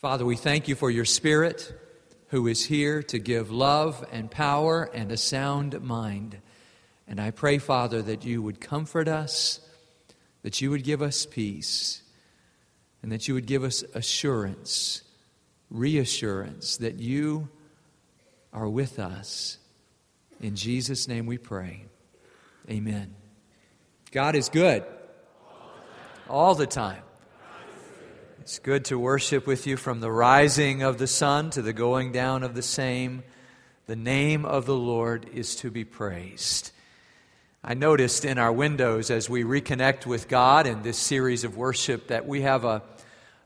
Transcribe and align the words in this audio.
Father, 0.00 0.24
we 0.24 0.36
thank 0.36 0.66
you 0.66 0.74
for 0.74 0.90
your 0.90 1.04
Spirit 1.04 1.74
who 2.28 2.46
is 2.46 2.64
here 2.64 3.02
to 3.02 3.18
give 3.18 3.50
love 3.50 4.02
and 4.10 4.30
power 4.30 4.84
and 4.94 5.12
a 5.12 5.16
sound 5.18 5.78
mind. 5.82 6.38
And 7.06 7.20
I 7.20 7.32
pray, 7.32 7.58
Father, 7.58 8.00
that 8.00 8.24
you 8.24 8.40
would 8.40 8.62
comfort 8.62 9.08
us, 9.08 9.60
that 10.40 10.62
you 10.62 10.70
would 10.70 10.84
give 10.84 11.02
us 11.02 11.26
peace, 11.26 12.02
and 13.02 13.12
that 13.12 13.28
you 13.28 13.34
would 13.34 13.44
give 13.44 13.62
us 13.62 13.82
assurance, 13.94 15.02
reassurance 15.68 16.78
that 16.78 16.98
you 16.98 17.50
are 18.54 18.70
with 18.70 18.98
us. 18.98 19.58
In 20.40 20.56
Jesus' 20.56 21.08
name 21.08 21.26
we 21.26 21.36
pray. 21.36 21.84
Amen. 22.70 23.14
God 24.12 24.34
is 24.34 24.48
good 24.48 24.82
all 26.26 26.54
the 26.54 26.66
time. 26.66 27.02
It's 28.40 28.58
good 28.58 28.86
to 28.86 28.98
worship 28.98 29.46
with 29.46 29.66
you 29.66 29.76
from 29.76 30.00
the 30.00 30.10
rising 30.10 30.82
of 30.82 30.96
the 30.96 31.06
sun 31.06 31.50
to 31.50 31.60
the 31.60 31.74
going 31.74 32.10
down 32.10 32.42
of 32.42 32.54
the 32.54 32.62
same. 32.62 33.22
The 33.84 33.96
name 33.96 34.46
of 34.46 34.64
the 34.64 34.74
Lord 34.74 35.28
is 35.34 35.56
to 35.56 35.70
be 35.70 35.84
praised. 35.84 36.72
I 37.62 37.74
noticed 37.74 38.24
in 38.24 38.38
our 38.38 38.50
windows 38.50 39.10
as 39.10 39.28
we 39.28 39.44
reconnect 39.44 40.06
with 40.06 40.26
God 40.26 40.66
in 40.66 40.80
this 40.80 40.96
series 40.96 41.44
of 41.44 41.58
worship 41.58 42.06
that 42.06 42.26
we 42.26 42.40
have 42.40 42.64
a, 42.64 42.82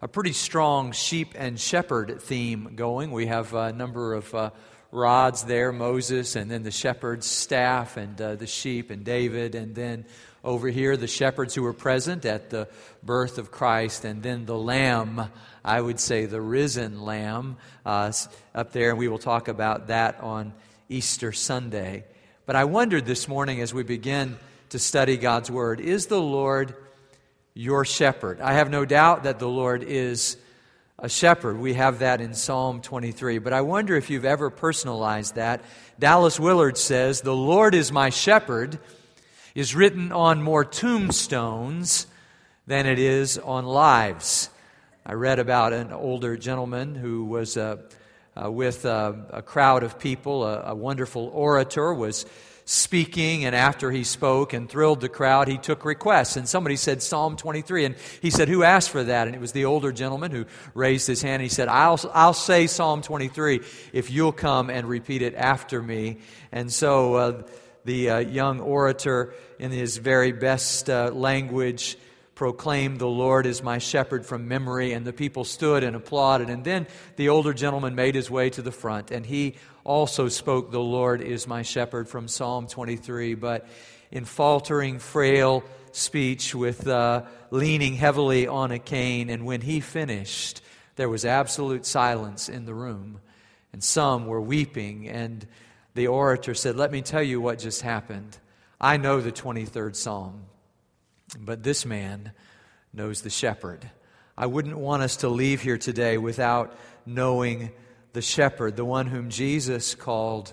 a 0.00 0.06
pretty 0.06 0.32
strong 0.32 0.92
sheep 0.92 1.34
and 1.36 1.58
shepherd 1.58 2.20
theme 2.22 2.74
going. 2.76 3.10
We 3.10 3.26
have 3.26 3.52
a 3.52 3.72
number 3.72 4.14
of 4.14 4.32
uh, 4.32 4.50
rods 4.94 5.42
there 5.44 5.72
Moses, 5.72 6.36
and 6.36 6.50
then 6.50 6.62
the 6.62 6.70
shepherd's 6.70 7.26
staff, 7.26 7.96
and 7.96 8.18
uh, 8.20 8.36
the 8.36 8.46
sheep, 8.46 8.90
and 8.90 9.04
David, 9.04 9.54
and 9.54 9.74
then 9.74 10.06
over 10.44 10.68
here 10.68 10.96
the 10.96 11.08
shepherds 11.08 11.54
who 11.54 11.62
were 11.62 11.72
present 11.72 12.24
at 12.24 12.50
the 12.50 12.68
birth 13.02 13.38
of 13.38 13.50
Christ, 13.50 14.04
and 14.04 14.22
then 14.22 14.46
the 14.46 14.56
Lamb, 14.56 15.30
I 15.64 15.80
would 15.80 15.98
say 15.98 16.26
the 16.26 16.40
risen 16.40 17.02
Lamb, 17.02 17.56
uh, 17.84 18.12
up 18.54 18.72
there, 18.72 18.90
and 18.90 18.98
we 18.98 19.08
will 19.08 19.18
talk 19.18 19.48
about 19.48 19.88
that 19.88 20.20
on 20.20 20.54
Easter 20.88 21.32
Sunday. 21.32 22.04
But 22.46 22.56
I 22.56 22.64
wondered 22.64 23.04
this 23.04 23.26
morning 23.26 23.60
as 23.60 23.74
we 23.74 23.82
begin 23.82 24.36
to 24.68 24.78
study 24.78 25.16
God's 25.16 25.50
Word 25.50 25.80
is 25.80 26.06
the 26.06 26.20
Lord 26.20 26.76
your 27.54 27.84
shepherd? 27.84 28.40
I 28.40 28.54
have 28.54 28.70
no 28.70 28.84
doubt 28.84 29.24
that 29.24 29.38
the 29.38 29.48
Lord 29.48 29.82
is 29.82 30.36
a 30.98 31.08
shepherd. 31.08 31.58
We 31.58 31.74
have 31.74 31.98
that 31.98 32.20
in 32.20 32.34
Psalm 32.34 32.80
23. 32.80 33.38
But 33.38 33.52
I 33.52 33.62
wonder 33.62 33.96
if 33.96 34.10
you've 34.10 34.24
ever 34.24 34.50
personalized 34.50 35.34
that. 35.34 35.62
Dallas 35.98 36.38
Willard 36.38 36.78
says, 36.78 37.20
The 37.20 37.34
Lord 37.34 37.74
is 37.74 37.90
my 37.90 38.10
shepherd 38.10 38.78
is 39.54 39.74
written 39.74 40.12
on 40.12 40.42
more 40.42 40.64
tombstones 40.64 42.06
than 42.66 42.86
it 42.86 42.98
is 42.98 43.38
on 43.38 43.64
lives. 43.64 44.50
I 45.06 45.12
read 45.12 45.38
about 45.38 45.72
an 45.72 45.92
older 45.92 46.36
gentleman 46.36 46.94
who 46.94 47.24
was 47.24 47.56
uh, 47.56 47.76
uh, 48.36 48.50
with 48.50 48.84
uh, 48.84 49.12
a 49.30 49.42
crowd 49.42 49.82
of 49.82 49.98
people, 49.98 50.44
a, 50.44 50.70
a 50.70 50.74
wonderful 50.74 51.30
orator, 51.32 51.92
was 51.94 52.26
speaking, 52.64 53.44
and 53.44 53.54
after 53.54 53.90
he 53.90 54.04
spoke 54.04 54.52
and 54.52 54.68
thrilled 54.68 55.00
the 55.00 55.08
crowd, 55.08 55.48
he 55.48 55.58
took 55.58 55.84
requests. 55.84 56.36
And 56.36 56.48
somebody 56.48 56.76
said 56.76 57.02
Psalm 57.02 57.36
23, 57.36 57.84
and 57.84 57.94
he 58.22 58.30
said, 58.30 58.48
Who 58.48 58.62
asked 58.62 58.90
for 58.90 59.04
that? 59.04 59.26
And 59.26 59.36
it 59.36 59.40
was 59.40 59.52
the 59.52 59.66
older 59.66 59.92
gentleman 59.92 60.30
who 60.30 60.46
raised 60.74 61.06
his 61.06 61.20
hand. 61.22 61.34
And 61.34 61.42
He 61.42 61.48
said, 61.48 61.68
I'll, 61.68 62.00
I'll 62.12 62.34
say 62.34 62.66
Psalm 62.66 63.02
23 63.02 63.60
if 63.92 64.10
you'll 64.10 64.32
come 64.32 64.70
and 64.70 64.88
repeat 64.88 65.22
it 65.22 65.34
after 65.34 65.82
me. 65.82 66.18
And 66.52 66.72
so 66.72 67.14
uh, 67.14 67.42
the 67.84 68.10
uh, 68.10 68.18
young 68.18 68.60
orator, 68.60 69.34
in 69.58 69.70
his 69.70 69.98
very 69.98 70.32
best 70.32 70.88
uh, 70.88 71.10
language, 71.12 71.96
proclaimed, 72.34 72.98
The 72.98 73.06
Lord 73.06 73.46
is 73.46 73.62
my 73.62 73.78
shepherd 73.78 74.26
from 74.26 74.48
memory. 74.48 74.92
And 74.92 75.06
the 75.06 75.12
people 75.12 75.44
stood 75.44 75.84
and 75.84 75.96
applauded. 75.96 76.50
And 76.50 76.64
then 76.64 76.86
the 77.16 77.28
older 77.28 77.52
gentleman 77.52 77.94
made 77.94 78.14
his 78.14 78.30
way 78.30 78.50
to 78.50 78.62
the 78.62 78.72
front, 78.72 79.10
and 79.10 79.24
he 79.24 79.56
also 79.84 80.28
spoke, 80.28 80.70
The 80.70 80.80
Lord 80.80 81.20
is 81.20 81.46
my 81.46 81.62
shepherd 81.62 82.08
from 82.08 82.28
Psalm 82.28 82.66
23. 82.66 83.34
But 83.34 83.68
in 84.10 84.24
faltering, 84.24 84.98
frail 84.98 85.64
speech, 85.92 86.54
with 86.54 86.86
uh, 86.86 87.24
leaning 87.50 87.94
heavily 87.94 88.46
on 88.46 88.70
a 88.72 88.78
cane. 88.78 89.30
And 89.30 89.44
when 89.44 89.60
he 89.60 89.80
finished, 89.80 90.60
there 90.96 91.08
was 91.08 91.24
absolute 91.24 91.86
silence 91.86 92.48
in 92.48 92.64
the 92.64 92.74
room. 92.74 93.20
And 93.72 93.82
some 93.82 94.26
were 94.26 94.40
weeping. 94.40 95.08
And 95.08 95.46
the 95.94 96.08
orator 96.08 96.54
said, 96.54 96.76
Let 96.76 96.92
me 96.92 97.02
tell 97.02 97.22
you 97.22 97.40
what 97.40 97.58
just 97.58 97.82
happened. 97.82 98.38
I 98.80 98.96
know 98.96 99.20
the 99.20 99.32
23rd 99.32 99.96
Psalm, 99.96 100.44
but 101.38 101.62
this 101.62 101.84
man 101.84 102.32
knows 102.92 103.22
the 103.22 103.30
shepherd. 103.30 103.90
I 104.36 104.46
wouldn't 104.46 104.76
want 104.76 105.02
us 105.02 105.16
to 105.18 105.28
leave 105.28 105.62
here 105.62 105.78
today 105.78 106.18
without 106.18 106.76
knowing 107.06 107.70
the 108.12 108.22
shepherd, 108.22 108.76
the 108.76 108.84
one 108.84 109.06
whom 109.06 109.30
Jesus 109.30 109.94
called 109.94 110.52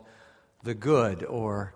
the 0.64 0.74
good 0.74 1.24
or 1.24 1.74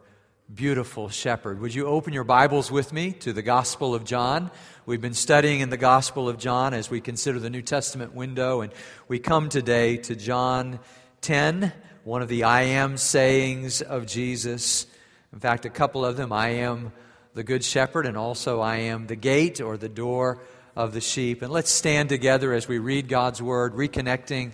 beautiful 0.54 1.10
shepherd. 1.10 1.60
Would 1.60 1.74
you 1.74 1.88
open 1.88 2.14
your 2.14 2.24
Bibles 2.24 2.72
with 2.72 2.94
me 2.94 3.12
to 3.14 3.34
the 3.34 3.42
Gospel 3.42 3.96
of 3.96 4.04
John? 4.04 4.52
We've 4.86 5.02
been 5.02 5.14
studying 5.14 5.62
in 5.62 5.70
the 5.70 5.78
Gospel 5.78 6.30
of 6.30 6.38
John 6.38 6.74
as 6.74 6.90
we 6.90 7.02
consider 7.02 7.40
the 7.40 7.50
New 7.50 7.64
Testament 7.64 8.14
window, 8.14 8.62
and 8.62 8.72
we 9.08 9.18
come 9.20 9.50
today 9.50 9.98
to 9.98 10.16
John 10.16 10.80
10 11.22 11.74
one 12.06 12.22
of 12.22 12.28
the 12.28 12.44
I 12.44 12.62
am 12.62 12.98
sayings 12.98 13.82
of 13.82 14.06
Jesus. 14.06 14.86
In 15.34 15.40
fact, 15.40 15.66
a 15.66 15.72
couple 15.72 16.06
of 16.06 16.18
them 16.18 16.32
I 16.32 16.50
am 16.50 16.94
the 17.36 17.44
good 17.44 17.64
shepherd, 17.64 18.06
and 18.06 18.18
also 18.18 18.62
I 18.62 18.78
am 18.78 19.08
the 19.08 19.16
gate 19.16 19.62
or 19.62 19.78
the 19.78 19.90
door 19.90 20.42
of 20.76 20.94
the 20.94 21.02
sheep. 21.02 21.42
And 21.42 21.52
let's 21.52 21.70
stand 21.70 22.10
together 22.10 22.54
as 22.54 22.68
we 22.68 22.80
read 22.80 23.10
God's 23.10 23.42
word, 23.42 23.74
reconnecting 23.74 24.54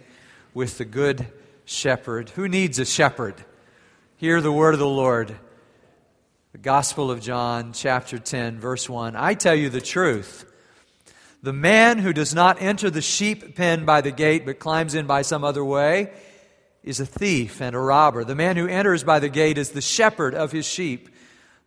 with 0.54 0.80
the 0.80 0.86
good 0.86 1.28
shepherd. 1.64 2.32
Who 2.32 2.48
needs 2.48 2.80
a 2.80 2.86
shepherd? 2.86 3.36
Hear 4.18 4.42
the 4.42 4.52
word 4.52 4.74
of 4.74 4.80
the 4.80 4.88
Lord. 4.88 5.38
The 6.54 6.58
Gospel 6.58 7.12
of 7.12 7.22
John, 7.22 7.72
chapter 7.72 8.18
10, 8.18 8.60
verse 8.60 8.90
1. 8.90 9.16
I 9.16 9.36
tell 9.36 9.56
you 9.56 9.70
the 9.70 9.80
truth. 9.80 10.46
The 11.44 11.54
man 11.54 12.00
who 12.00 12.14
does 12.14 12.36
not 12.36 12.62
enter 12.62 12.90
the 12.90 13.02
sheep 13.02 13.56
pen 13.56 13.86
by 13.86 14.02
the 14.02 14.12
gate, 14.12 14.46
but 14.46 14.60
climbs 14.60 14.96
in 14.96 15.06
by 15.06 15.22
some 15.22 15.44
other 15.44 15.64
way, 15.64 16.12
is 16.84 17.00
a 17.00 17.06
thief 17.06 17.62
and 17.62 17.76
a 17.76 17.80
robber. 17.80 18.24
The 18.24 18.36
man 18.36 18.58
who 18.58 18.68
enters 18.68 19.04
by 19.04 19.20
the 19.20 19.30
gate 19.30 19.60
is 19.60 19.70
the 19.70 19.82
shepherd 19.82 20.34
of 20.34 20.52
his 20.52 20.68
sheep. 20.68 21.10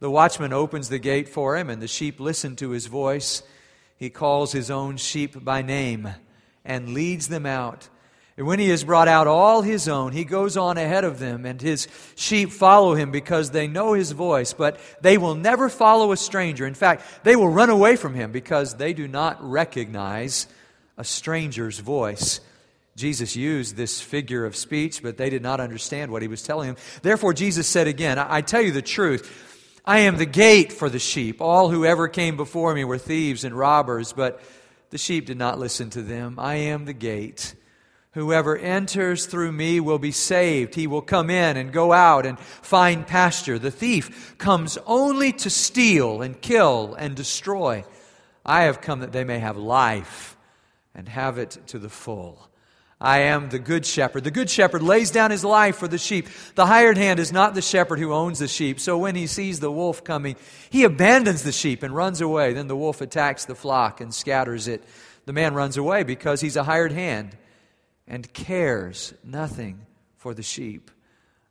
The 0.01 0.11
watchman 0.11 0.53
opens 0.53 0.89
the 0.89 0.99
gate 0.99 1.29
for 1.29 1.57
him, 1.57 1.71
and 1.71 1.81
the 1.81 1.89
sheep 1.89 2.21
listen 2.21 2.57
to 2.57 2.71
his 2.71 2.87
voice. 2.87 3.43
He 3.97 4.11
calls 4.11 4.53
his 4.53 4.71
own 4.71 4.97
sheep 4.97 5.43
by 5.43 5.63
name 5.63 6.09
and 6.65 6.95
leads 6.95 7.29
them 7.29 7.47
out. 7.47 7.89
And 8.37 8.49
when 8.49 8.59
he 8.59 8.69
has 8.71 8.83
brought 8.83 9.07
out 9.07 9.29
all 9.29 9.63
his 9.63 9.89
own, 9.89 10.11
he 10.11 10.25
goes 10.25 10.57
on 10.57 10.77
ahead 10.77 11.05
of 11.05 11.21
them, 11.21 11.47
and 11.47 11.63
his 11.63 11.87
sheep 12.17 12.51
follow 12.51 12.95
him 12.95 13.13
because 13.13 13.51
they 13.51 13.69
know 13.69 13.93
his 13.93 14.11
voice. 14.11 14.53
But 14.53 14.81
they 15.01 15.19
will 15.19 15.37
never 15.37 15.69
follow 15.69 16.11
a 16.11 16.17
stranger. 16.17 16.67
In 16.67 16.75
fact, 16.75 17.05
they 17.23 17.37
will 17.37 17.49
run 17.49 17.71
away 17.71 17.95
from 17.95 18.15
him 18.15 18.33
because 18.33 18.75
they 18.75 18.93
do 18.93 19.07
not 19.07 19.39
recognize 19.41 20.49
a 20.99 21.05
stranger's 21.05 21.79
voice. 21.79 22.41
Jesus 22.97 23.37
used 23.37 23.77
this 23.77 24.01
figure 24.01 24.45
of 24.45 24.57
speech, 24.57 25.03
but 25.03 25.17
they 25.17 25.31
did 25.31 25.43
not 25.43 25.61
understand 25.61 26.11
what 26.11 26.23
he 26.23 26.29
was 26.29 26.43
telling 26.43 26.69
them. 26.69 26.77
Therefore, 27.03 27.35
Jesus 27.35 27.69
said 27.69 27.87
again, 27.87 28.19
I 28.19 28.41
tell 28.41 28.63
you 28.63 28.73
the 28.73 28.83
truth. 28.83 29.53
I 29.85 30.01
am 30.01 30.17
the 30.17 30.27
gate 30.27 30.73
for 30.73 30.89
the 30.89 30.99
sheep. 30.99 31.43
All 31.43 31.69
who 31.69 31.85
ever 31.85 32.09
came 32.09 32.37
before 32.37 32.75
me 32.75 32.85
were 32.85 32.97
thieves 32.97 33.45
and 33.45 33.57
robbers, 33.57 34.15
but 34.15 34.41
the 34.89 34.97
sheep 34.97 35.27
did 35.27 35.37
not 35.37 35.59
listen 35.59 35.91
to 35.91 36.03
them. 36.03 36.39
I 36.39 36.55
am 36.55 36.87
the 36.87 36.95
gate. 36.95 37.55
Whoever 38.13 38.57
enters 38.57 39.27
through 39.27 39.53
me 39.53 39.81
will 39.81 39.99
be 39.99 40.13
saved. 40.13 40.75
He 40.75 40.87
will 40.87 41.03
come 41.03 41.29
in 41.29 41.59
and 41.59 41.73
go 41.73 41.93
out 41.93 42.25
and 42.25 42.39
find 42.39 43.07
pasture. 43.07 43.59
The 43.59 43.71
thief 43.71 44.39
comes 44.39 44.79
only 44.87 45.33
to 45.33 45.51
steal 45.51 46.23
and 46.23 46.41
kill 46.41 46.95
and 46.95 47.15
destroy. 47.15 47.85
I 48.47 48.63
have 48.63 48.81
come 48.81 49.01
that 49.01 49.13
they 49.13 49.25
may 49.25 49.41
have 49.41 49.57
life 49.57 50.37
and 50.95 51.09
have 51.09 51.37
it 51.37 51.59
to 51.67 51.79
the 51.79 51.91
full. 51.91 52.49
I 53.01 53.19
am 53.21 53.49
the 53.49 53.59
good 53.59 53.85
shepherd. 53.85 54.25
The 54.25 54.31
good 54.31 54.49
shepherd 54.49 54.83
lays 54.83 55.11
down 55.11 55.31
his 55.31 55.45
life 55.45 55.77
for 55.77 55.89
the 55.89 55.99
sheep. 55.99 56.29
The 56.55 56.67
hired 56.67 56.97
hand 56.97 57.19
is 57.19 57.33
not 57.33 57.55
the 57.55 57.63
shepherd 57.63 57.99
who 57.99 58.13
owns 58.13 58.39
the 58.39 58.49
sheep. 58.49 58.81
So 58.81 58.97
when 58.97 59.15
he 59.15 59.27
sees 59.27 59.61
the 59.61 59.71
wolf 59.71 60.05
coming, 60.05 60.37
he 60.71 60.85
abandons 60.85 61.43
the 61.43 61.53
sheep 61.53 61.83
and 61.83 61.95
runs 61.95 62.21
away. 62.21 62.53
Then 62.53 62.69
the 62.69 62.77
wolf 62.77 63.01
attacks 63.01 63.45
the 63.45 63.55
flock 63.55 64.01
and 64.01 64.15
scatters 64.15 64.69
it. 64.69 64.85
The 65.27 65.33
man 65.33 65.55
runs 65.55 65.77
away 65.77 66.03
because 66.03 66.41
he's 66.41 66.57
a 66.57 66.65
hired 66.65 66.93
hand 66.93 67.37
and 68.07 68.33
cares 68.33 69.15
nothing 69.25 69.87
for 70.17 70.35
the 70.35 70.43
sheep. 70.43 70.91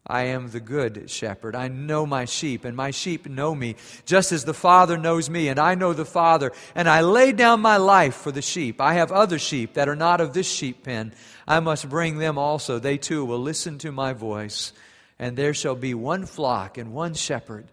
I 0.05 0.23
am 0.23 0.49
the 0.49 0.59
good 0.59 1.09
shepherd. 1.09 1.55
I 1.55 1.69
know 1.69 2.05
my 2.05 2.25
sheep, 2.25 2.65
and 2.65 2.75
my 2.75 2.91
sheep 2.91 3.25
know 3.27 3.55
me, 3.55 3.77
just 4.05 4.33
as 4.33 4.43
the 4.43 4.53
Father 4.53 4.97
knows 4.97 5.29
me, 5.29 5.47
and 5.47 5.57
I 5.57 5.75
know 5.75 5.93
the 5.93 6.03
Father. 6.03 6.51
And 6.75 6.89
I 6.89 7.01
lay 7.01 7.31
down 7.31 7.61
my 7.61 7.77
life 7.77 8.15
for 8.15 8.31
the 8.31 8.41
sheep. 8.41 8.81
I 8.81 8.95
have 8.95 9.13
other 9.13 9.39
sheep 9.39 9.75
that 9.75 9.87
are 9.87 9.95
not 9.95 10.19
of 10.19 10.33
this 10.33 10.51
sheep 10.51 10.83
pen. 10.83 11.13
I 11.47 11.61
must 11.61 11.89
bring 11.89 12.17
them 12.17 12.37
also. 12.37 12.79
They 12.79 12.97
too 12.97 13.23
will 13.23 13.39
listen 13.39 13.77
to 13.79 13.93
my 13.93 14.11
voice, 14.11 14.73
and 15.19 15.37
there 15.37 15.53
shall 15.53 15.75
be 15.75 15.93
one 15.93 16.25
flock 16.25 16.77
and 16.77 16.93
one 16.93 17.13
shepherd. 17.13 17.67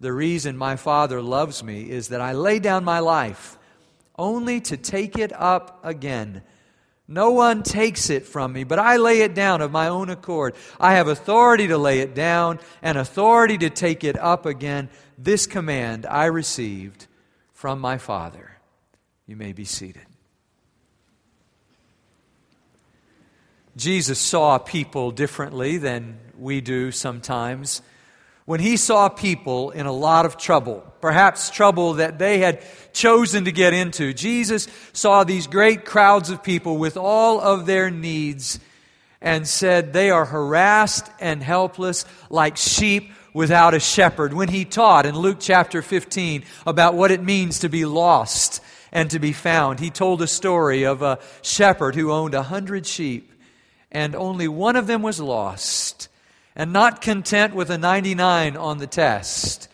The 0.00 0.12
reason 0.12 0.58
my 0.58 0.76
Father 0.76 1.22
loves 1.22 1.62
me 1.62 1.90
is 1.90 2.08
that 2.08 2.20
I 2.20 2.32
lay 2.32 2.58
down 2.58 2.84
my 2.84 2.98
life 2.98 3.56
only 4.18 4.60
to 4.60 4.76
take 4.76 5.18
it 5.18 5.32
up 5.32 5.80
again. 5.82 6.42
No 7.12 7.32
one 7.32 7.64
takes 7.64 8.08
it 8.08 8.24
from 8.24 8.52
me, 8.52 8.62
but 8.62 8.78
I 8.78 8.96
lay 8.96 9.22
it 9.22 9.34
down 9.34 9.60
of 9.62 9.72
my 9.72 9.88
own 9.88 10.10
accord. 10.10 10.54
I 10.78 10.92
have 10.92 11.08
authority 11.08 11.66
to 11.66 11.76
lay 11.76 11.98
it 11.98 12.14
down 12.14 12.60
and 12.82 12.96
authority 12.96 13.58
to 13.58 13.68
take 13.68 14.04
it 14.04 14.16
up 14.16 14.46
again. 14.46 14.88
This 15.18 15.48
command 15.48 16.06
I 16.06 16.26
received 16.26 17.08
from 17.52 17.80
my 17.80 17.98
Father. 17.98 18.52
You 19.26 19.34
may 19.34 19.52
be 19.52 19.64
seated. 19.64 20.06
Jesus 23.76 24.20
saw 24.20 24.58
people 24.58 25.10
differently 25.10 25.78
than 25.78 26.20
we 26.38 26.60
do 26.60 26.92
sometimes. 26.92 27.82
When 28.50 28.58
he 28.58 28.76
saw 28.78 29.08
people 29.08 29.70
in 29.70 29.86
a 29.86 29.92
lot 29.92 30.26
of 30.26 30.36
trouble, 30.36 30.82
perhaps 31.00 31.50
trouble 31.50 31.94
that 31.94 32.18
they 32.18 32.38
had 32.40 32.64
chosen 32.92 33.44
to 33.44 33.52
get 33.52 33.74
into, 33.74 34.12
Jesus 34.12 34.66
saw 34.92 35.22
these 35.22 35.46
great 35.46 35.84
crowds 35.84 36.30
of 36.30 36.42
people 36.42 36.76
with 36.76 36.96
all 36.96 37.40
of 37.40 37.64
their 37.64 37.92
needs 37.92 38.58
and 39.20 39.46
said, 39.46 39.92
They 39.92 40.10
are 40.10 40.24
harassed 40.24 41.08
and 41.20 41.44
helpless 41.44 42.04
like 42.28 42.56
sheep 42.56 43.12
without 43.32 43.72
a 43.72 43.78
shepherd. 43.78 44.32
When 44.34 44.48
he 44.48 44.64
taught 44.64 45.06
in 45.06 45.16
Luke 45.16 45.38
chapter 45.38 45.80
15 45.80 46.42
about 46.66 46.94
what 46.94 47.12
it 47.12 47.22
means 47.22 47.60
to 47.60 47.68
be 47.68 47.84
lost 47.84 48.60
and 48.90 49.08
to 49.12 49.20
be 49.20 49.32
found, 49.32 49.78
he 49.78 49.90
told 49.90 50.22
a 50.22 50.26
story 50.26 50.82
of 50.82 51.02
a 51.02 51.20
shepherd 51.42 51.94
who 51.94 52.10
owned 52.10 52.34
a 52.34 52.42
hundred 52.42 52.84
sheep 52.84 53.32
and 53.92 54.16
only 54.16 54.48
one 54.48 54.74
of 54.74 54.88
them 54.88 55.02
was 55.02 55.20
lost. 55.20 56.08
And 56.56 56.72
not 56.72 57.00
content 57.00 57.54
with 57.54 57.70
a 57.70 57.78
99 57.78 58.56
on 58.56 58.78
the 58.78 58.86
test, 58.86 59.68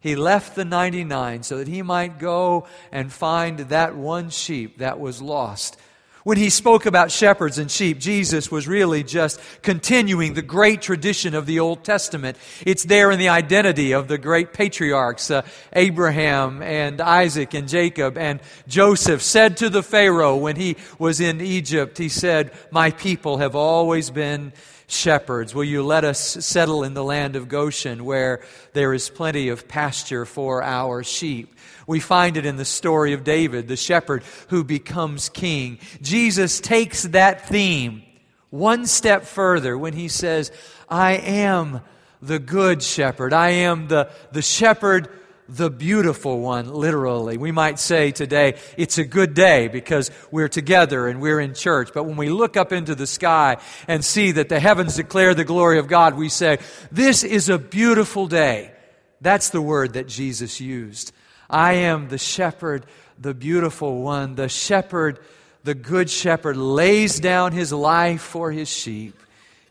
he 0.00 0.16
left 0.16 0.56
the 0.56 0.64
99 0.64 1.42
so 1.42 1.58
that 1.58 1.68
he 1.68 1.82
might 1.82 2.18
go 2.18 2.66
and 2.90 3.12
find 3.12 3.58
that 3.58 3.94
one 3.94 4.30
sheep 4.30 4.78
that 4.78 4.98
was 4.98 5.22
lost. 5.22 5.76
When 6.24 6.38
he 6.38 6.50
spoke 6.50 6.86
about 6.86 7.10
shepherds 7.10 7.58
and 7.58 7.68
sheep, 7.68 7.98
Jesus 7.98 8.48
was 8.48 8.68
really 8.68 9.02
just 9.02 9.40
continuing 9.62 10.34
the 10.34 10.42
great 10.42 10.80
tradition 10.80 11.34
of 11.34 11.46
the 11.46 11.58
Old 11.58 11.82
Testament. 11.82 12.36
It's 12.64 12.84
there 12.84 13.10
in 13.10 13.18
the 13.18 13.28
identity 13.28 13.90
of 13.90 14.06
the 14.06 14.18
great 14.18 14.52
patriarchs, 14.52 15.32
uh, 15.32 15.42
Abraham 15.72 16.62
and 16.62 17.00
Isaac 17.00 17.54
and 17.54 17.68
Jacob 17.68 18.16
and 18.16 18.40
Joseph 18.68 19.20
said 19.20 19.56
to 19.58 19.68
the 19.68 19.82
Pharaoh 19.82 20.36
when 20.36 20.54
he 20.54 20.76
was 20.96 21.20
in 21.20 21.40
Egypt, 21.40 21.98
he 21.98 22.08
said, 22.08 22.52
My 22.70 22.92
people 22.92 23.38
have 23.38 23.56
always 23.56 24.10
been 24.10 24.52
shepherds. 24.92 25.54
Will 25.54 25.64
you 25.64 25.82
let 25.82 26.04
us 26.04 26.20
settle 26.20 26.84
in 26.84 26.94
the 26.94 27.04
land 27.04 27.36
of 27.36 27.48
Goshen 27.48 28.04
where 28.04 28.42
there 28.72 28.92
is 28.92 29.10
plenty 29.10 29.48
of 29.48 29.68
pasture 29.68 30.24
for 30.24 30.62
our 30.62 31.02
sheep? 31.02 31.54
We 31.86 32.00
find 32.00 32.36
it 32.36 32.46
in 32.46 32.56
the 32.56 32.64
story 32.64 33.12
of 33.12 33.24
David, 33.24 33.68
the 33.68 33.76
shepherd 33.76 34.22
who 34.48 34.64
becomes 34.64 35.28
king. 35.28 35.78
Jesus 36.00 36.60
takes 36.60 37.02
that 37.04 37.48
theme 37.48 38.02
one 38.50 38.86
step 38.86 39.24
further 39.24 39.76
when 39.76 39.94
he 39.94 40.08
says, 40.08 40.52
I 40.88 41.12
am 41.14 41.80
the 42.20 42.38
good 42.38 42.82
shepherd. 42.82 43.32
I 43.32 43.48
am 43.50 43.88
the, 43.88 44.10
the 44.30 44.42
shepherd 44.42 45.08
the 45.48 45.70
beautiful 45.70 46.40
one, 46.40 46.72
literally. 46.72 47.36
We 47.36 47.52
might 47.52 47.78
say 47.78 48.10
today, 48.10 48.58
it's 48.76 48.98
a 48.98 49.04
good 49.04 49.34
day 49.34 49.68
because 49.68 50.10
we're 50.30 50.48
together 50.48 51.08
and 51.08 51.20
we're 51.20 51.40
in 51.40 51.54
church. 51.54 51.90
But 51.92 52.04
when 52.04 52.16
we 52.16 52.30
look 52.30 52.56
up 52.56 52.72
into 52.72 52.94
the 52.94 53.06
sky 53.06 53.58
and 53.88 54.04
see 54.04 54.32
that 54.32 54.48
the 54.48 54.60
heavens 54.60 54.96
declare 54.96 55.34
the 55.34 55.44
glory 55.44 55.78
of 55.78 55.88
God, 55.88 56.14
we 56.14 56.28
say, 56.28 56.58
this 56.90 57.24
is 57.24 57.48
a 57.48 57.58
beautiful 57.58 58.26
day. 58.28 58.72
That's 59.20 59.50
the 59.50 59.62
word 59.62 59.94
that 59.94 60.08
Jesus 60.08 60.60
used. 60.60 61.12
I 61.50 61.74
am 61.74 62.08
the 62.08 62.18
shepherd, 62.18 62.86
the 63.18 63.34
beautiful 63.34 64.02
one. 64.02 64.36
The 64.36 64.48
shepherd, 64.48 65.18
the 65.64 65.74
good 65.74 66.08
shepherd, 66.08 66.56
lays 66.56 67.20
down 67.20 67.52
his 67.52 67.72
life 67.72 68.22
for 68.22 68.50
his 68.50 68.68
sheep. 68.68 69.16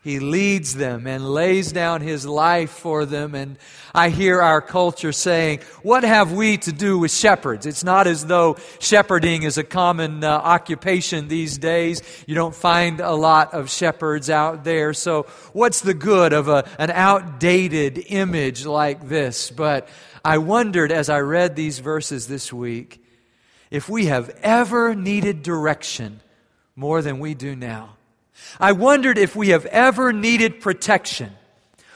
He 0.02 0.18
leads 0.18 0.74
them 0.74 1.06
and 1.06 1.32
lays 1.32 1.70
down 1.70 2.00
his 2.00 2.26
life 2.26 2.70
for 2.70 3.06
them. 3.06 3.36
And 3.36 3.56
I 3.94 4.08
hear 4.08 4.42
our 4.42 4.60
culture 4.60 5.12
saying, 5.12 5.60
What 5.82 6.02
have 6.02 6.32
we 6.32 6.56
to 6.58 6.72
do 6.72 6.98
with 6.98 7.12
shepherds? 7.12 7.66
It's 7.66 7.84
not 7.84 8.08
as 8.08 8.26
though 8.26 8.56
shepherding 8.80 9.44
is 9.44 9.58
a 9.58 9.64
common 9.64 10.24
uh, 10.24 10.28
occupation 10.28 11.28
these 11.28 11.56
days. 11.56 12.02
You 12.26 12.34
don't 12.34 12.54
find 12.54 12.98
a 12.98 13.12
lot 13.12 13.54
of 13.54 13.70
shepherds 13.70 14.28
out 14.28 14.64
there. 14.64 14.92
So, 14.92 15.26
what's 15.52 15.82
the 15.82 15.94
good 15.94 16.32
of 16.32 16.48
a, 16.48 16.68
an 16.80 16.90
outdated 16.90 18.04
image 18.08 18.66
like 18.66 19.08
this? 19.08 19.50
But 19.50 19.88
I 20.24 20.38
wondered 20.38 20.90
as 20.90 21.10
I 21.10 21.20
read 21.20 21.54
these 21.54 21.78
verses 21.78 22.26
this 22.26 22.52
week 22.52 23.04
if 23.70 23.88
we 23.88 24.06
have 24.06 24.30
ever 24.42 24.96
needed 24.96 25.44
direction 25.44 26.20
more 26.74 27.02
than 27.02 27.20
we 27.20 27.34
do 27.34 27.54
now. 27.54 27.96
I 28.58 28.72
wondered 28.72 29.18
if 29.18 29.36
we 29.36 29.48
have 29.48 29.66
ever 29.66 30.12
needed 30.12 30.60
protection 30.60 31.32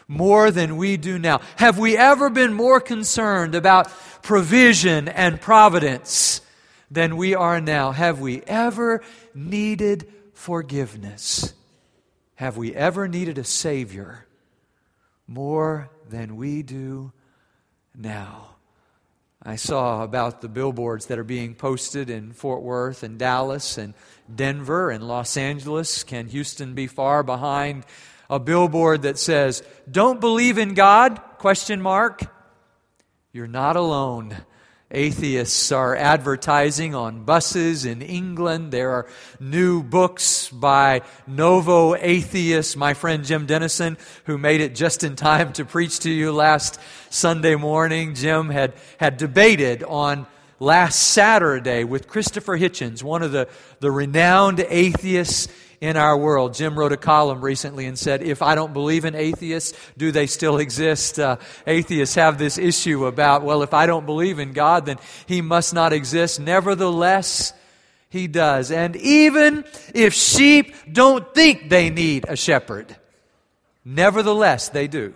more 0.09 0.51
than 0.51 0.77
we 0.77 0.97
do 0.97 1.19
now. 1.19 1.41
Have 1.57 1.79
we 1.79 1.97
ever 1.97 2.31
been 2.31 2.53
more 2.53 2.81
concerned 2.81 3.55
about 3.55 3.91
provision 4.23 5.09
and 5.09 5.41
providence 5.41 6.41
than 6.91 7.17
we 7.17 7.35
are 7.35 7.61
now? 7.61 7.93
Have 7.93 8.21
we 8.21 8.43
ever 8.43 9.03
needed 9.35 10.13
forgiveness? 10.35 11.55
Have 12.37 12.57
we 12.57 12.75
ever 12.75 13.09
needed 13.09 13.39
a 13.39 13.45
Savior 13.45 14.27
more 15.27 15.91
than 16.09 16.37
we 16.37 16.63
do 16.63 17.13
now? 17.95 18.57
I 19.43 19.57
saw 19.57 20.03
about 20.03 20.41
the 20.41 20.49
billboards 20.49 21.07
that 21.07 21.19
are 21.19 21.25
being 21.25 21.55
posted 21.55 22.11
in 22.11 22.33
Fort 22.33 22.63
Worth 22.63 23.03
and 23.03 23.19
Dallas 23.19 23.79
and 23.79 23.95
Denver 24.35 24.91
and 24.91 25.07
Los 25.07 25.37
Angeles. 25.37 26.03
Can 26.05 26.27
Houston 26.29 26.75
be 26.75 26.87
far 26.87 27.23
behind 27.23 27.85
a 28.29 28.39
billboard 28.39 29.03
that 29.03 29.19
says, 29.19 29.63
"Don't 29.91 30.21
believe 30.21 30.59
in 30.59 30.75
God?" 30.75 31.21
question 31.39 31.81
mark. 31.81 32.23
You're 33.33 33.47
not 33.47 33.77
alone. 33.77 34.37
Atheists 34.91 35.73
are 35.73 35.97
advertising 35.97 36.95
on 36.95 37.25
buses 37.25 37.85
in 37.85 38.03
England. 38.03 38.73
There 38.73 38.93
are 38.93 39.07
new 39.41 39.83
books 39.83 40.49
by 40.49 41.03
Novo 41.27 41.97
Atheists. 41.97 42.77
My 42.77 42.95
friend 42.95 43.25
Jim 43.25 43.47
Denison, 43.47 43.99
who 44.25 44.39
made 44.39 44.61
it 44.61 44.77
just 44.77 45.03
in 45.03 45.17
time 45.17 45.53
to 45.55 45.65
preach 45.65 45.99
to 46.01 46.11
you 46.11 46.31
last 46.33 46.79
Sunday 47.11 47.57
morning, 47.57 48.15
Jim 48.15 48.49
had, 48.49 48.75
had 48.99 49.17
debated 49.17 49.83
on 49.83 50.27
last 50.59 50.97
Saturday 51.13 51.85
with 51.85 52.09
Christopher 52.09 52.59
Hitchens, 52.59 53.03
one 53.03 53.23
of 53.23 53.33
the, 53.33 53.49
the 53.81 53.91
renowned 53.91 54.61
atheists 54.61 55.49
in 55.81 55.97
our 55.97 56.17
world. 56.17 56.55
Jim 56.55 56.79
wrote 56.79 56.93
a 56.93 56.97
column 56.97 57.41
recently 57.41 57.87
and 57.87 57.99
said, 57.99 58.23
If 58.23 58.43
I 58.43 58.55
don't 58.55 58.73
believe 58.73 59.05
in 59.05 59.15
atheists, 59.15 59.79
do 59.97 60.13
they 60.13 60.27
still 60.27 60.59
exist? 60.59 61.19
Uh, 61.19 61.37
atheists 61.67 62.15
have 62.15 62.39
this 62.39 62.59
issue 62.59 63.07
about, 63.07 63.43
well, 63.43 63.63
if 63.63 63.75
I 63.75 63.87
don't 63.87 64.07
believe 64.07 64.39
in 64.39 64.53
God, 64.53 64.87
then 64.87 64.99
he 65.27 65.43
must 65.43 65.75
not 65.75 65.93
exist. 65.93 66.41
Nevertheless, 66.41 67.53
he 68.09 68.27
does. 68.27 68.71
And 68.71 68.97
even 68.97 69.65
if 69.95 70.15
sheep 70.15 70.75
don't 70.91 71.35
think 71.35 71.69
they 71.69 71.91
need 71.91 72.25
a 72.29 72.37
shepherd, 72.37 72.97
nevertheless, 73.85 74.69
they 74.69 74.89
do. 74.89 75.15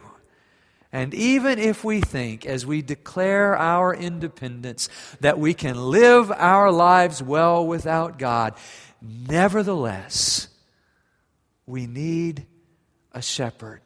And 0.92 1.14
even 1.14 1.58
if 1.58 1.84
we 1.84 2.00
think, 2.00 2.44
as 2.44 2.66
we 2.66 2.82
declare 2.82 3.56
our 3.56 3.94
independence, 3.94 4.88
that 5.20 5.38
we 5.38 5.54
can 5.54 5.76
live 5.76 6.32
our 6.32 6.72
lives 6.72 7.22
well 7.22 7.64
without 7.64 8.18
God, 8.18 8.54
nevertheless, 9.00 10.48
we 11.66 11.86
need 11.86 12.46
a 13.12 13.22
shepherd. 13.22 13.82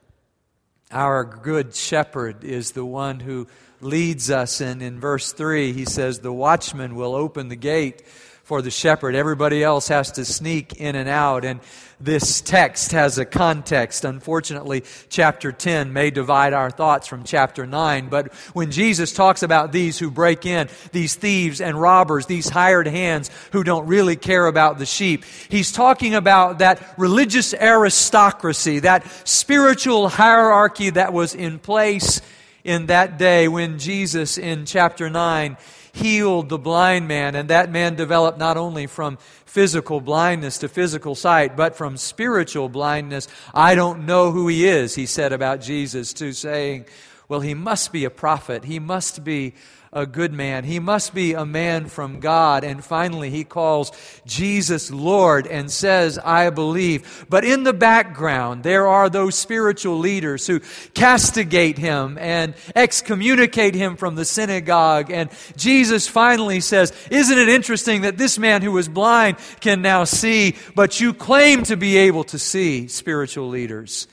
Our 0.91 1.25
good 1.25 1.75
shepherd 1.75 2.45
is 2.45 2.73
the 2.73 2.85
one 2.85 3.21
who 3.21 3.49
leads 3.81 4.31
us. 4.31 4.61
And 4.61 4.81
in 4.83 4.99
verse 4.99 5.33
3, 5.33 5.73
he 5.73 5.85
says, 5.85 6.21
The 6.21 6.33
watchman 6.33 6.95
will 6.95 7.15
open 7.15 7.49
the 7.49 7.57
gate 7.57 8.03
for 8.45 8.61
the 8.61 8.71
shepherd. 8.71 9.15
Everybody 9.15 9.63
else 9.63 9.89
has 9.89 10.13
to 10.13 10.25
sneak 10.25 10.75
in 10.75 10.97
and 10.97 11.09
out. 11.09 11.47
And 11.47 11.61
this 11.99 12.43
text 12.43 12.93
has 12.93 13.17
a 13.17 13.25
context. 13.25 14.05
Unfortunately, 14.05 14.85
chapter 15.09 15.51
10 15.51 15.95
may 15.95 16.11
divide 16.11 16.53
our 16.53 16.71
thoughts 16.71 17.07
from 17.07 17.25
chapter 17.25 17.67
9. 17.67 18.11
But 18.11 18.35
when 18.53 18.71
Jesus 18.71 19.15
talks 19.15 19.43
about 19.43 19.73
these 19.73 19.99
who 19.99 20.11
break 20.11 20.45
in, 20.45 20.69
these 20.93 21.15
thieves 21.15 21.63
and 21.63 21.81
robbers, 21.81 22.27
these 22.27 22.51
hired 22.51 22.87
hands 22.87 23.31
who 23.53 23.65
don't 23.65 23.87
really 23.87 24.17
care 24.17 24.47
about 24.47 24.79
the 24.79 24.87
sheep, 24.87 25.25
he's 25.49 25.73
talking 25.73 26.15
about 26.15 26.59
that 26.59 26.95
religious 26.99 27.55
aristocracy, 27.55 28.81
that 28.81 29.07
spiritual 29.27 30.11
hierarchy 30.11 30.91
that 30.91 31.15
was 31.15 31.35
in 31.35 31.59
place 31.59 32.21
in 32.63 32.87
that 32.87 33.17
day 33.19 33.49
when 33.49 33.79
Jesus 33.79 34.37
in 34.37 34.67
chapter 34.67 35.09
9 35.09 35.57
healed 35.95 36.49
the 36.49 36.59
blind 36.59 37.07
man, 37.07 37.37
and 37.37 37.49
that 37.51 37.71
man 37.71 37.95
developed 37.95 38.37
not 38.37 38.57
only 38.57 38.87
from 38.87 39.17
physical 39.47 40.01
blindness 40.01 40.59
to 40.59 40.69
physical 40.69 41.15
sight, 41.15 41.57
but 41.57 41.77
from 41.77 41.97
spiritual 41.97 42.69
blindness. 42.69 43.29
I 43.55 43.77
don't 43.77 44.05
know 44.05 44.33
who 44.33 44.49
he 44.49 44.67
is, 44.67 44.97
he 44.97 45.07
said 45.07 45.33
about 45.33 45.61
Jesus, 45.61 46.13
to 46.15 46.33
saying, 46.33 46.87
well, 47.29 47.41
he 47.41 47.55
must 47.55 47.93
be 47.93 48.05
a 48.05 48.11
prophet. 48.11 48.65
He 48.65 48.79
must 48.79 49.25
be 49.25 49.55
a 49.95 50.07
good 50.07 50.33
man. 50.33 50.65
He 50.65 50.81
must 50.81 51.15
be 51.15 51.35
a 51.35 51.47
man 51.47 51.87
from 51.87 52.19
God. 52.19 52.65
And 52.65 52.85
finally, 52.85 53.31
he 53.31 53.45
calls 53.45 53.93
Jesus 54.27 54.91
Lord 54.91 55.47
and 55.47 55.71
says, 55.71 56.19
I 56.19 56.51
believe. 56.51 57.25
But 57.31 57.45
in 57.45 57.63
the 57.63 57.73
background, 57.73 58.65
there 58.65 58.89
are 58.89 59.09
those 59.09 59.37
spiritual 59.37 59.99
leaders 59.99 60.49
who 60.49 60.61
castigate 60.95 61.79
him 61.79 62.19
and 62.19 62.55
excommunicate 62.75 63.77
him 63.77 63.97
from 63.97 64.17
the 64.17 64.25
synagogue. 64.25 65.13
And 65.13 65.31
Jesus 65.57 66.09
finally 66.09 66.61
says, 66.61 66.93
Isn't 67.11 67.39
it 67.39 67.49
interesting 67.49 68.03
that 68.03 68.19
this 68.19 68.37
man 68.37 68.63
who 68.63 68.73
was 68.73 68.89
blind 68.89 69.37
can 69.61 69.81
now 69.81 70.03
see, 70.05 70.57
but 70.75 71.01
you 71.01 71.15
claim 71.15 71.63
to 71.65 71.77
be 71.77 71.97
able 71.99 72.25
to 72.25 72.39
see, 72.39 72.89
spiritual 72.89 73.49
leaders? 73.49 74.09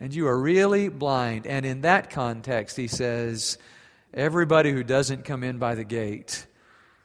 And 0.00 0.14
you 0.14 0.26
are 0.28 0.38
really 0.38 0.88
blind. 0.88 1.46
And 1.46 1.64
in 1.64 1.82
that 1.82 2.10
context, 2.10 2.76
he 2.76 2.88
says, 2.88 3.58
Everybody 4.12 4.72
who 4.72 4.82
doesn't 4.82 5.24
come 5.24 5.42
in 5.42 5.58
by 5.58 5.74
the 5.74 5.84
gate 5.84 6.46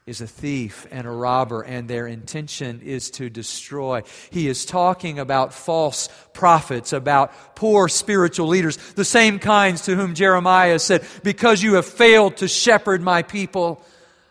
is 0.05 0.19
a 0.19 0.27
thief 0.27 0.87
and 0.91 1.05
a 1.05 1.11
robber, 1.11 1.61
and 1.61 1.87
their 1.87 2.07
intention 2.07 2.81
is 2.81 3.11
to 3.11 3.29
destroy. 3.29 4.01
He 4.29 4.47
is 4.47 4.65
talking 4.65 5.19
about 5.19 5.53
false 5.53 6.09
prophets, 6.33 6.91
about 6.91 7.55
poor 7.55 7.87
spiritual 7.87 8.47
leaders, 8.47 8.77
the 8.93 9.05
same 9.05 9.39
kinds 9.39 9.83
to 9.83 9.95
whom 9.95 10.15
Jeremiah 10.15 10.79
said, 10.79 11.05
Because 11.23 11.61
you 11.61 11.75
have 11.75 11.85
failed 11.85 12.37
to 12.37 12.47
shepherd 12.47 13.01
my 13.01 13.21
people, 13.21 13.83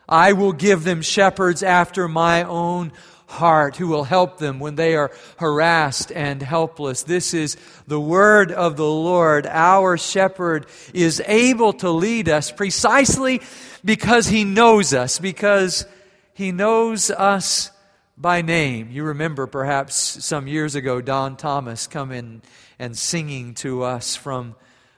I 0.09 0.33
will 0.33 0.52
give 0.52 0.83
them 0.83 1.02
shepherds 1.02 1.62
after 1.62 2.09
my 2.09 2.43
own 2.43 2.93
heart 3.31 3.77
who 3.77 3.87
will 3.87 4.05
help 4.05 4.39
them 4.39 4.59
when 4.59 4.75
they 4.75 4.97
are 4.97 5.11
harassed 5.39 6.11
and 6.13 6.43
helpless. 6.43 7.05
This 7.05 7.33
is 7.33 7.57
the 7.87 8.01
word 8.01 8.51
of 8.53 8.77
the 8.77 8.85
Lord. 8.85 9.47
Our 9.47 9.97
shepherd 9.97 10.67
is 10.93 11.23
able 11.27 11.73
to 11.75 11.91
lead 11.91 12.29
us 12.29 12.51
precisely 12.51 13.41
because 13.85 14.27
he 14.27 14.45
knows 14.45 14.93
us, 14.93 15.19
because 15.19 15.87
he 16.35 16.53
knows 16.53 17.11
us 17.11 17.71
by 18.19 18.43
name. 18.43 18.91
You 18.91 19.05
remember 19.05 19.47
perhaps 19.47 19.95
some 19.95 20.47
years 20.47 20.75
ago 20.75 21.01
Don 21.01 21.37
Thomas 21.37 21.87
coming 21.87 22.43
and 22.79 22.97
singing 22.97 23.55
to 23.55 23.83
us 23.85 24.17
from 24.17 24.57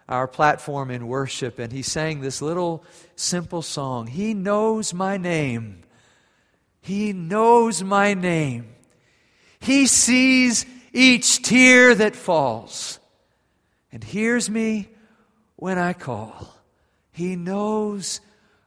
our 0.09 0.27
platform 0.27 0.91
in 0.91 1.07
worship, 1.07 1.59
and 1.59 1.73
he 1.73 1.83
sang 1.83 2.21
this 2.21 2.43
little 2.43 2.85
simple 3.15 3.63
song 3.63 4.07
He 4.09 4.35
knows 4.35 4.93
my 4.93 5.17
name. 5.17 5.83
He 6.83 7.13
knows 7.13 7.83
my 7.83 8.13
name. 8.15 8.75
He 9.61 9.87
sees 9.87 10.67
each 10.93 11.43
tear 11.43 11.95
that 11.95 12.17
falls 12.17 12.99
and 13.93 14.03
hears 14.03 14.51
me 14.51 14.89
when 15.57 15.79
I 15.79 15.93
call. 15.93 16.55
He 17.13 17.37
knows 17.37 18.21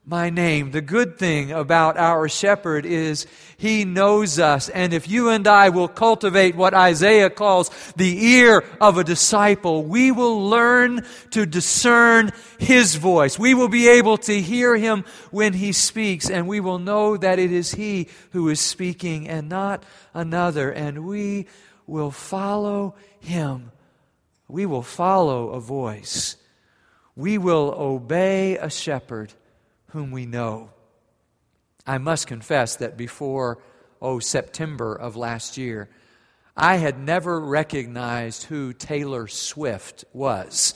my 0.07 0.29
name. 0.29 0.69
The 0.69 0.81
good 0.81 1.17
thing 1.17 1.51
about 1.51 1.97
our 1.97 2.29
shepherd 2.29 2.85
is 2.85 3.25
he 3.57 3.85
knows 3.85 4.37
us. 4.37 4.69
And 4.69 4.93
if 4.93 5.09
you 5.09 5.29
and 5.29 5.47
I 5.47 5.69
will 5.69 5.87
cultivate 5.87 6.55
what 6.55 6.75
Isaiah 6.75 7.31
calls 7.31 7.69
the 7.95 8.23
ear 8.23 8.63
of 8.79 8.99
a 8.99 9.03
disciple, 9.03 9.83
we 9.83 10.11
will 10.11 10.47
learn 10.47 11.05
to 11.31 11.47
discern 11.47 12.31
his 12.59 12.95
voice. 12.95 13.39
We 13.39 13.55
will 13.55 13.67
be 13.67 13.87
able 13.87 14.17
to 14.19 14.39
hear 14.39 14.75
him 14.75 15.05
when 15.31 15.53
he 15.53 15.71
speaks, 15.71 16.29
and 16.29 16.47
we 16.47 16.59
will 16.59 16.79
know 16.79 17.17
that 17.17 17.39
it 17.39 17.51
is 17.51 17.73
he 17.73 18.07
who 18.31 18.49
is 18.49 18.59
speaking 18.59 19.27
and 19.27 19.49
not 19.49 19.83
another. 20.13 20.69
And 20.69 21.07
we 21.07 21.47
will 21.87 22.11
follow 22.11 22.95
him. 23.19 23.71
We 24.47 24.67
will 24.67 24.83
follow 24.83 25.49
a 25.49 25.59
voice. 25.59 26.35
We 27.15 27.39
will 27.39 27.73
obey 27.75 28.57
a 28.57 28.69
shepherd 28.69 29.33
whom 29.95 30.11
we 30.11 30.25
know. 30.25 30.69
I 31.87 31.99
must 31.99 32.27
confess 32.27 32.75
that 32.75 32.97
before, 32.97 33.59
oh, 34.01 34.19
September 34.19 34.93
of 34.93 35.15
last 35.15 35.57
year, 35.57 35.87
I 36.57 36.75
had 36.75 36.99
never 36.99 37.39
recognized 37.39 38.43
who 38.43 38.73
Taylor 38.73 39.29
Swift 39.29 40.03
was. 40.11 40.73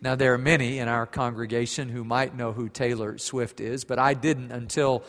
Now, 0.00 0.16
there 0.16 0.34
are 0.34 0.38
many 0.38 0.80
in 0.80 0.88
our 0.88 1.06
congregation 1.06 1.88
who 1.88 2.02
might 2.02 2.36
know 2.36 2.52
who 2.52 2.68
Taylor 2.68 3.18
Swift 3.18 3.60
is, 3.60 3.84
but 3.84 4.00
I 4.00 4.14
didn't 4.14 4.50
until 4.50 5.04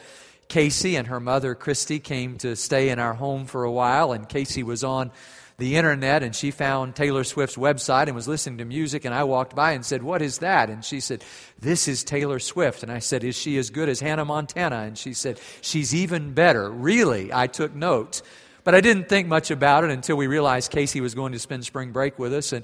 Casey 0.49 0.95
and 0.95 1.07
her 1.07 1.19
mother, 1.19 1.55
Christy, 1.55 1.97
came 1.99 2.37
to 2.37 2.55
stay 2.55 2.89
in 2.89 2.99
our 2.99 3.15
home 3.15 3.47
for 3.47 3.63
a 3.63 3.71
while, 3.71 4.11
and 4.11 4.29
Casey 4.29 4.61
was 4.61 4.83
on 4.83 5.09
the 5.57 5.75
internet 5.75 6.21
and 6.21 6.35
she 6.35 6.51
found 6.51 6.95
Taylor 6.95 7.23
Swift's 7.23 7.55
website 7.55 8.05
and 8.05 8.15
was 8.15 8.27
listening 8.27 8.59
to 8.59 8.65
music. 8.65 9.05
And 9.05 9.15
I 9.15 9.23
walked 9.23 9.55
by 9.55 9.71
and 9.71 9.83
said, 9.83 10.03
What 10.03 10.21
is 10.21 10.37
that? 10.39 10.69
And 10.69 10.85
she 10.85 10.99
said, 10.99 11.23
This 11.59 11.87
is 11.87 12.03
Taylor 12.03 12.37
Swift. 12.37 12.83
And 12.83 12.91
I 12.91 12.99
said, 12.99 13.23
Is 13.23 13.35
she 13.35 13.57
as 13.57 13.71
good 13.71 13.89
as 13.89 13.99
Hannah 13.99 14.23
Montana? 14.23 14.81
And 14.81 14.95
she 14.95 15.13
said, 15.13 15.39
She's 15.61 15.95
even 15.95 16.33
better. 16.33 16.69
Really? 16.69 17.33
I 17.33 17.47
took 17.47 17.73
notes. 17.73 18.21
But 18.63 18.75
I 18.75 18.81
didn't 18.81 19.09
think 19.09 19.27
much 19.27 19.49
about 19.49 19.83
it 19.83 19.89
until 19.89 20.15
we 20.15 20.27
realized 20.27 20.69
Casey 20.69 21.01
was 21.01 21.15
going 21.15 21.31
to 21.31 21.39
spend 21.39 21.65
spring 21.65 21.91
break 21.91 22.19
with 22.19 22.35
us. 22.35 22.53
And, 22.53 22.63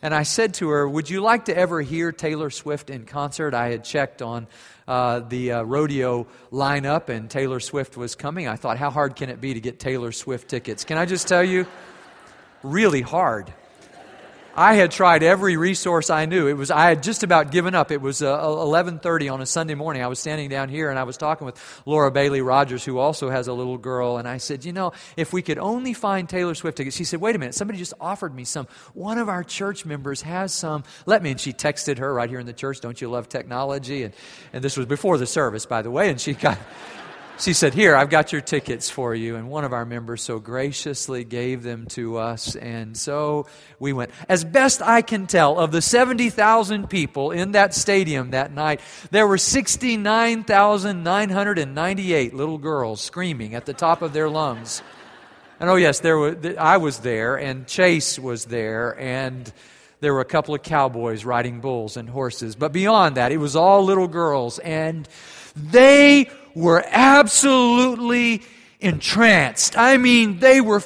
and 0.00 0.14
I 0.14 0.22
said 0.22 0.54
to 0.54 0.70
her, 0.70 0.88
Would 0.88 1.10
you 1.10 1.20
like 1.20 1.44
to 1.44 1.54
ever 1.54 1.82
hear 1.82 2.10
Taylor 2.10 2.48
Swift 2.48 2.88
in 2.88 3.04
concert? 3.04 3.52
I 3.52 3.68
had 3.68 3.84
checked 3.84 4.22
on 4.22 4.46
uh, 4.88 5.20
the 5.20 5.52
uh, 5.52 5.62
rodeo 5.64 6.26
lineup, 6.50 7.10
and 7.10 7.28
Taylor 7.28 7.60
Swift 7.60 7.98
was 7.98 8.14
coming. 8.14 8.48
I 8.48 8.56
thought, 8.56 8.78
How 8.78 8.88
hard 8.88 9.14
can 9.14 9.28
it 9.28 9.42
be 9.42 9.52
to 9.52 9.60
get 9.60 9.78
Taylor 9.78 10.10
Swift 10.10 10.48
tickets? 10.48 10.84
Can 10.84 10.96
I 10.96 11.04
just 11.04 11.28
tell 11.28 11.44
you? 11.44 11.66
Really 12.62 13.02
hard. 13.02 13.52
I 14.56 14.74
had 14.74 14.90
tried 14.90 15.22
every 15.22 15.56
resource 15.56 16.10
I 16.10 16.26
knew. 16.26 16.48
It 16.48 16.54
was 16.54 16.70
I 16.70 16.88
had 16.88 17.02
just 17.02 17.22
about 17.22 17.50
given 17.52 17.74
up. 17.74 17.90
It 17.90 18.00
was 18.00 18.20
uh, 18.20 18.38
11:30 18.38 19.32
on 19.32 19.40
a 19.40 19.46
Sunday 19.46 19.74
morning. 19.74 20.02
I 20.02 20.08
was 20.08 20.18
standing 20.18 20.50
down 20.50 20.68
here 20.68 20.90
and 20.90 20.98
I 20.98 21.04
was 21.04 21.16
talking 21.16 21.46
with 21.46 21.82
Laura 21.86 22.10
Bailey 22.10 22.40
Rogers, 22.40 22.84
who 22.84 22.98
also 22.98 23.30
has 23.30 23.46
a 23.46 23.52
little 23.52 23.78
girl, 23.78 24.18
and 24.18 24.26
I 24.26 24.38
said, 24.38 24.64
"You 24.64 24.72
know, 24.72 24.92
if 25.16 25.32
we 25.32 25.40
could 25.40 25.58
only 25.58 25.94
find 25.94 26.28
Taylor 26.28 26.54
Swift 26.54 26.76
tickets." 26.76 26.96
She 26.96 27.04
said, 27.04 27.20
"Wait 27.20 27.36
a 27.36 27.38
minute. 27.38 27.54
Somebody 27.54 27.78
just 27.78 27.94
offered 28.00 28.34
me 28.34 28.44
some. 28.44 28.66
One 28.92 29.18
of 29.18 29.28
our 29.28 29.44
church 29.44 29.86
members 29.86 30.22
has 30.22 30.52
some. 30.52 30.82
Let 31.06 31.22
me." 31.22 31.30
And 31.30 31.40
she 31.40 31.52
texted 31.52 31.98
her 31.98 32.12
right 32.12 32.28
here 32.28 32.40
in 32.40 32.46
the 32.46 32.52
church. 32.52 32.80
Don't 32.80 33.00
you 33.00 33.08
love 33.08 33.28
technology? 33.28 34.02
And 34.02 34.12
and 34.52 34.64
this 34.64 34.76
was 34.76 34.86
before 34.86 35.16
the 35.16 35.26
service, 35.26 35.64
by 35.64 35.82
the 35.82 35.90
way. 35.90 36.10
And 36.10 36.20
she 36.20 36.34
got 36.34 36.58
she 37.40 37.54
said, 37.54 37.74
Here, 37.74 37.96
I've 37.96 38.10
got 38.10 38.32
your 38.32 38.42
tickets 38.42 38.90
for 38.90 39.14
you. 39.14 39.36
And 39.36 39.48
one 39.48 39.64
of 39.64 39.72
our 39.72 39.86
members 39.86 40.22
so 40.22 40.38
graciously 40.38 41.24
gave 41.24 41.62
them 41.62 41.86
to 41.90 42.18
us. 42.18 42.54
And 42.54 42.94
so 42.96 43.46
we 43.78 43.92
went. 43.92 44.10
As 44.28 44.44
best 44.44 44.82
I 44.82 45.02
can 45.02 45.26
tell, 45.26 45.58
of 45.58 45.72
the 45.72 45.82
70,000 45.82 46.90
people 46.90 47.30
in 47.30 47.52
that 47.52 47.72
stadium 47.74 48.32
that 48.32 48.52
night, 48.52 48.80
there 49.10 49.26
were 49.26 49.38
69,998 49.38 52.34
little 52.34 52.58
girls 52.58 53.00
screaming 53.00 53.54
at 53.54 53.64
the 53.64 53.72
top 53.72 54.02
of 54.02 54.12
their 54.12 54.28
lungs. 54.28 54.82
And 55.58 55.70
oh, 55.70 55.76
yes, 55.76 56.00
there 56.00 56.18
were, 56.18 56.36
I 56.58 56.76
was 56.78 56.98
there, 57.00 57.36
and 57.36 57.66
Chase 57.66 58.18
was 58.18 58.46
there, 58.46 58.98
and 58.98 59.52
there 60.00 60.14
were 60.14 60.20
a 60.20 60.26
couple 60.26 60.54
of 60.54 60.62
cowboys 60.62 61.22
riding 61.24 61.60
bulls 61.60 61.98
and 61.98 62.08
horses. 62.08 62.56
But 62.56 62.72
beyond 62.72 63.16
that, 63.16 63.32
it 63.32 63.36
was 63.36 63.56
all 63.56 63.84
little 63.84 64.08
girls. 64.08 64.58
And 64.58 65.06
they 65.54 66.30
were 66.54 66.84
absolutely 66.86 68.42
entranced. 68.80 69.76
I 69.76 69.96
mean, 69.96 70.38
they 70.38 70.60
were 70.60 70.82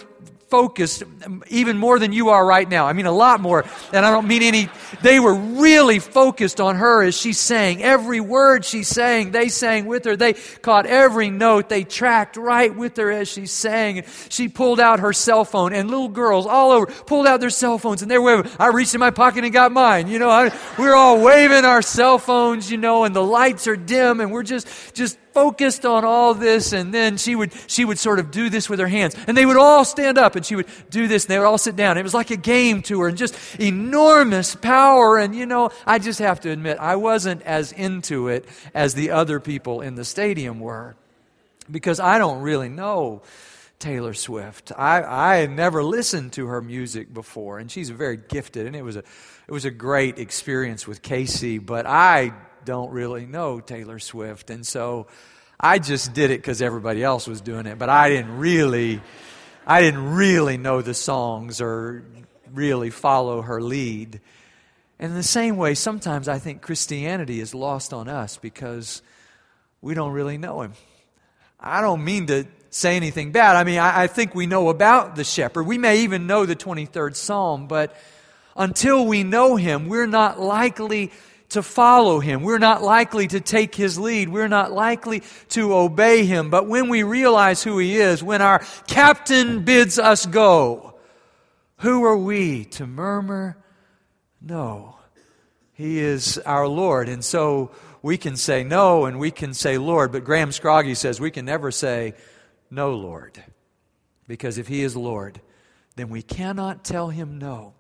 focused 0.55 1.03
even 1.49 1.77
more 1.77 1.99
than 1.99 2.13
you 2.13 2.29
are 2.29 2.47
right 2.47 2.69
now. 2.69 2.87
I 2.87 2.93
mean, 2.93 3.07
a 3.07 3.13
lot 3.13 3.41
more. 3.41 3.65
And 3.93 4.07
I 4.07 4.11
don't 4.13 4.29
mean 4.29 4.43
any, 4.43 4.69
they 5.03 5.19
were 5.19 5.35
really 5.35 5.99
focused 5.99 6.61
on 6.61 6.77
her 6.77 7.03
as 7.03 7.17
she 7.17 7.33
sang. 7.33 7.83
Every 7.83 8.21
word 8.21 8.65
she 8.65 8.85
sang, 8.85 9.33
they 9.33 9.49
sang 9.49 9.87
with 9.87 10.05
her. 10.05 10.15
They 10.15 10.35
caught 10.63 10.87
every 10.87 11.29
note. 11.29 11.69
They 11.69 11.83
tracked 11.83 12.37
right 12.37 12.73
with 12.73 12.97
her 12.99 13.11
as 13.11 13.27
she 13.27 13.47
sang. 13.47 14.05
She 14.29 14.47
pulled 14.47 14.79
out 14.79 15.01
her 15.01 15.13
cell 15.13 15.45
phone, 15.45 15.73
and 15.73 15.91
little 15.91 16.09
girls 16.09 16.47
all 16.47 16.71
over 16.71 16.87
pulled 16.87 17.27
out 17.27 17.41
their 17.41 17.51
cell 17.51 17.79
phones, 17.79 18.03
and 18.03 18.11
they 18.11 18.19
were 18.19 18.37
waving. 18.37 18.53
I 18.61 18.69
reached 18.69 18.95
in 18.95 19.01
my 19.01 19.11
pocket 19.11 19.43
and 19.43 19.53
got 19.53 19.73
mine. 19.73 20.07
You 20.07 20.21
know, 20.21 20.31
I, 20.31 20.57
we're 20.79 20.95
all 20.95 21.21
waving 21.21 21.65
our 21.65 21.83
cell 21.83 22.19
phones, 22.19 22.71
you 22.71 22.77
know, 22.77 23.03
and 23.03 23.17
the 23.17 23.25
lights 23.25 23.67
are 23.67 23.77
dim, 23.77 24.21
and 24.21 24.31
we're 24.31 24.45
just, 24.45 24.69
just 24.95 25.19
focused 25.35 25.85
on 25.85 26.05
all 26.05 26.33
this 26.33 26.73
and 26.73 26.95
then 26.95 27.17
she 27.17 27.35
would 27.35 27.53
she 27.67 27.85
would 27.85 27.99
sort 27.99 28.19
of 28.19 28.31
do 28.31 28.49
this 28.49 28.71
with 28.71 28.79
her 28.79 28.87
hands. 28.87 29.17
And 29.27 29.37
they 29.37 29.45
would 29.45 29.57
all 29.57 29.85
stand 29.85 30.17
up 30.17 30.37
and 30.37 30.47
she 30.47 30.57
would 30.57 30.67
do 30.89 31.09
this 31.09 31.25
and 31.25 31.31
they 31.31 31.39
would 31.39 31.47
all 31.47 31.59
sit 31.59 31.77
down. 31.77 31.99
It 31.99 32.03
was 32.03 32.15
like 32.15 32.31
a 32.31 32.37
game 32.37 32.83
to 32.83 33.01
her 33.01 33.09
and 33.09 33.19
just 33.19 33.37
enormous 33.59 34.55
power. 34.55 35.19
And 35.19 35.35
you 35.35 35.45
know 35.47 35.71
i 35.87 35.99
just 35.99 36.21
have 36.21 36.41
to 36.41 36.51
admit 36.51 36.79
i 36.79 36.97
wasn't 36.97 37.43
as 37.43 37.73
into 37.73 38.29
it 38.29 38.47
as 38.73 38.95
the 38.95 39.11
other 39.11 39.41
people 39.41 39.81
in 39.81 39.97
the 39.97 40.05
stadium 40.05 40.61
were. 40.61 40.97
Because 41.71 41.99
i 41.99 42.19
don't 42.19 42.41
really 42.41 42.69
know 42.69 43.23
Taylor 43.81 44.15
Swift. 44.15 44.73
I, 44.79 45.03
I 45.03 45.37
had 45.37 45.51
never 45.51 45.83
listened 45.83 46.33
to 46.35 46.47
her 46.47 46.63
music 46.63 47.13
before, 47.13 47.59
and 47.59 47.71
she's 47.71 47.91
very 47.91 48.17
gifted, 48.17 48.67
and 48.67 48.75
it 48.75 48.83
was 48.83 48.97
a 48.97 49.01
it 49.47 49.53
was 49.53 49.67
a 49.67 49.71
great 49.71 50.19
experience 50.19 50.87
with 50.87 51.03
Casey, 51.03 51.59
but 51.59 51.85
I 51.85 52.33
don't 52.65 52.91
really 52.91 53.27
know 53.27 53.61
Taylor 53.61 53.99
Swift. 53.99 54.51
And 54.51 54.67
so 54.67 55.07
I 55.59 55.79
just 55.79 56.13
did 56.13 56.31
it 56.31 56.39
because 56.39 56.63
everybody 56.63 57.03
else 57.03 57.27
was 57.27 57.41
doing 57.41 57.67
it, 57.67 57.79
but 57.79 57.89
I 57.89 58.09
didn't 58.09 58.39
really, 58.39 59.01
I 59.67 59.81
didn't 59.81 60.15
really 60.15 60.57
know 60.57 60.83
the 60.83 60.95
songs 60.95 61.61
or 61.61 62.05
really 62.53 62.91
follow 62.91 63.43
her 63.43 63.61
lead. 63.61 64.21
And 64.99 65.11
in 65.11 65.17
the 65.17 65.23
same 65.23 65.57
way, 65.57 65.75
sometimes 65.75 66.29
I 66.29 66.39
think 66.39 66.63
Christianity 66.63 67.41
is 67.41 67.55
lost 67.55 67.93
on 67.93 68.09
us 68.09 68.37
because 68.37 69.03
we 69.81 69.95
don't 69.95 70.13
really 70.13 70.39
know 70.39 70.63
him. 70.63 70.73
I 71.59 71.81
don't 71.81 72.05
mean 72.05 72.27
to 72.27 72.47
say 72.71 72.97
anything 72.97 73.33
bad. 73.33 73.57
I 73.57 73.65
mean, 73.65 73.79
I, 73.79 74.03
I, 74.03 74.07
think 74.09 74.35
we 74.35 74.47
know 74.47 74.69
about 74.69 75.15
the 75.15 75.25
shepherd. 75.25 75.63
We 75.63 75.79
may 75.79 76.01
even 76.01 76.27
know 76.27 76.45
the 76.45 76.57
23rd 76.57 77.15
Psalm, 77.15 77.69
but 77.69 77.97
until 78.57 79.07
we 79.07 79.23
know 79.23 79.57
him, 79.57 79.89
we're 79.89 80.07
not 80.07 80.41
likely 80.41 81.13
to 81.55 81.63
follow 81.63 82.21
him. 82.21 82.43
We're 82.43 82.59
not 82.59 82.83
likely 82.83 83.27
to 83.29 83.41
take 83.41 83.75
his 83.75 83.99
lead. 83.99 84.29
We're 84.29 84.49
not 84.49 84.71
likely 84.71 85.23
to 85.51 85.75
obey 85.75 86.25
him. 86.25 86.51
But 86.51 86.69
when 86.69 86.89
we 86.89 87.03
realize 87.03 87.63
who 87.63 87.79
he 87.79 87.97
is, 87.97 88.23
when 88.23 88.43
our 88.43 88.63
captain 88.87 89.65
bids 89.65 89.99
us 89.99 90.27
go, 90.27 90.95
who 91.79 92.05
are 92.05 92.17
we 92.17 92.67
to 92.67 92.87
murmur? 92.87 93.57
No. 94.41 94.97
He 95.73 95.99
is 95.99 96.39
our 96.39 96.69
Lord. 96.69 97.09
And 97.09 97.25
so 97.25 97.71
we 98.03 98.19
can 98.19 98.37
say 98.37 98.65
no 98.65 99.07
and 99.07 99.19
we 99.19 99.31
can 99.31 99.55
say 99.55 99.79
Lord, 99.79 100.13
but 100.13 100.25
Graham 100.25 100.51
Scroggie 100.51 100.97
says 100.97 101.21
we 101.21 101.31
can 101.31 101.45
never 101.45 101.71
say 101.71 102.15
no, 102.71 102.95
Lord. 102.95 103.43
Because 104.27 104.59
if 104.59 104.69
He 104.69 104.83
is 104.83 104.97
Lord, 104.97 105.41
then 105.97 106.09
we 106.09 106.23
cannot 106.23 106.85
tell 106.85 107.09
Him 107.09 107.39
no. 107.39 107.75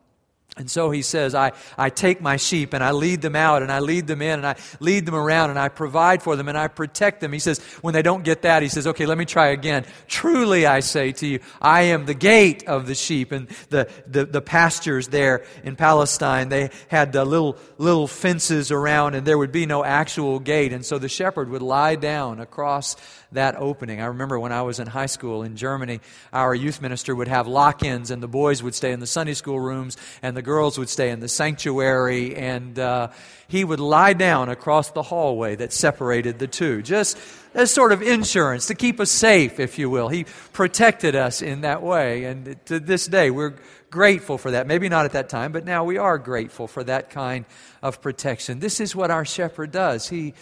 And 0.56 0.70
so 0.70 0.92
he 0.92 1.02
says, 1.02 1.34
I, 1.34 1.50
I 1.76 1.90
take 1.90 2.20
my 2.20 2.36
sheep 2.36 2.74
and 2.74 2.84
I 2.84 2.92
lead 2.92 3.22
them 3.22 3.34
out 3.34 3.62
and 3.62 3.72
I 3.72 3.80
lead 3.80 4.06
them 4.06 4.22
in 4.22 4.38
and 4.38 4.46
I 4.46 4.54
lead 4.78 5.04
them 5.04 5.16
around 5.16 5.50
and 5.50 5.58
I 5.58 5.68
provide 5.68 6.22
for 6.22 6.36
them 6.36 6.48
and 6.48 6.56
I 6.56 6.68
protect 6.68 7.20
them. 7.20 7.32
He 7.32 7.40
says, 7.40 7.58
when 7.80 7.92
they 7.92 8.02
don't 8.02 8.22
get 8.22 8.42
that, 8.42 8.62
he 8.62 8.68
says, 8.68 8.86
okay, 8.86 9.04
let 9.04 9.18
me 9.18 9.24
try 9.24 9.48
again. 9.48 9.84
Truly 10.06 10.64
I 10.64 10.78
say 10.78 11.10
to 11.10 11.26
you, 11.26 11.40
I 11.60 11.82
am 11.82 12.06
the 12.06 12.14
gate 12.14 12.68
of 12.68 12.86
the 12.86 12.94
sheep. 12.94 13.32
And 13.32 13.48
the, 13.70 13.90
the, 14.06 14.26
the 14.26 14.40
pastures 14.40 15.08
there 15.08 15.44
in 15.64 15.74
Palestine, 15.74 16.50
they 16.50 16.70
had 16.86 17.12
the 17.12 17.24
little, 17.24 17.56
little 17.78 18.06
fences 18.06 18.70
around 18.70 19.16
and 19.16 19.26
there 19.26 19.38
would 19.38 19.52
be 19.52 19.66
no 19.66 19.84
actual 19.84 20.38
gate. 20.38 20.72
And 20.72 20.86
so 20.86 20.98
the 20.98 21.08
shepherd 21.08 21.48
would 21.48 21.62
lie 21.62 21.96
down 21.96 22.38
across 22.38 22.94
that 23.34 23.56
opening. 23.56 24.00
I 24.00 24.06
remember 24.06 24.38
when 24.38 24.52
I 24.52 24.62
was 24.62 24.80
in 24.80 24.86
high 24.86 25.06
school 25.06 25.42
in 25.42 25.56
Germany, 25.56 26.00
our 26.32 26.54
youth 26.54 26.80
minister 26.80 27.14
would 27.14 27.28
have 27.28 27.46
lock 27.46 27.82
ins, 27.82 28.10
and 28.10 28.22
the 28.22 28.28
boys 28.28 28.62
would 28.62 28.74
stay 28.74 28.92
in 28.92 29.00
the 29.00 29.06
Sunday 29.06 29.34
school 29.34 29.60
rooms, 29.60 29.96
and 30.22 30.36
the 30.36 30.42
girls 30.44 30.78
would 30.78 30.88
stay 30.88 31.10
in 31.10 31.18
the 31.18 31.28
sanctuary, 31.28 32.36
and 32.36 32.78
uh, 32.78 33.08
he 33.48 33.64
would 33.64 33.80
lie 33.80 34.12
down 34.12 34.48
across 34.48 34.90
the 34.90 35.02
hallway 35.02 35.56
that 35.56 35.72
separated 35.72 36.38
the 36.38 36.46
two, 36.46 36.82
just 36.82 37.18
as 37.54 37.70
sort 37.70 37.92
of 37.92 38.02
insurance 38.02 38.66
to 38.66 38.74
keep 38.74 39.00
us 39.00 39.10
safe, 39.10 39.58
if 39.58 39.78
you 39.78 39.90
will. 39.90 40.08
He 40.08 40.26
protected 40.52 41.16
us 41.16 41.42
in 41.42 41.62
that 41.62 41.82
way, 41.82 42.24
and 42.24 42.56
to 42.66 42.78
this 42.78 43.06
day, 43.06 43.30
we're 43.30 43.54
grateful 43.90 44.38
for 44.38 44.50
that. 44.52 44.66
Maybe 44.66 44.88
not 44.88 45.04
at 45.04 45.12
that 45.12 45.28
time, 45.28 45.52
but 45.52 45.64
now 45.64 45.84
we 45.84 45.98
are 45.98 46.18
grateful 46.18 46.66
for 46.66 46.84
that 46.84 47.10
kind 47.10 47.44
of 47.82 48.00
protection. 48.00 48.60
This 48.60 48.80
is 48.80 48.94
what 48.94 49.10
our 49.10 49.24
shepherd 49.24 49.70
does. 49.70 50.08
He 50.08 50.34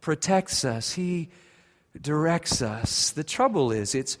protects 0.00 0.64
us. 0.64 0.92
He 0.92 1.28
directs 2.00 2.62
us. 2.62 3.10
The 3.10 3.24
trouble 3.24 3.72
is, 3.72 3.94
it's 3.94 4.18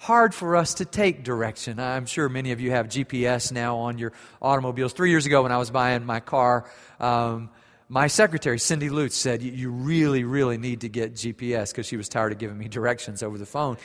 hard 0.00 0.34
for 0.34 0.56
us 0.56 0.74
to 0.74 0.86
take 0.86 1.22
direction. 1.24 1.78
I'm 1.78 2.06
sure 2.06 2.30
many 2.30 2.52
of 2.52 2.60
you 2.60 2.70
have 2.70 2.88
GPS 2.88 3.52
now 3.52 3.76
on 3.76 3.98
your 3.98 4.14
automobiles. 4.40 4.94
Three 4.94 5.10
years 5.10 5.26
ago, 5.26 5.42
when 5.42 5.52
I 5.52 5.58
was 5.58 5.70
buying 5.70 6.06
my 6.06 6.20
car, 6.20 6.64
um, 6.98 7.50
my 7.92 8.06
secretary, 8.06 8.60
Cindy 8.60 8.88
Lutz, 8.88 9.16
said, 9.16 9.42
You 9.42 9.72
really, 9.72 10.22
really 10.22 10.58
need 10.58 10.82
to 10.82 10.88
get 10.88 11.14
GPS 11.14 11.72
because 11.72 11.86
she 11.86 11.96
was 11.96 12.08
tired 12.08 12.30
of 12.30 12.38
giving 12.38 12.56
me 12.56 12.68
directions 12.68 13.20
over 13.20 13.36
the 13.36 13.44
phone. 13.44 13.78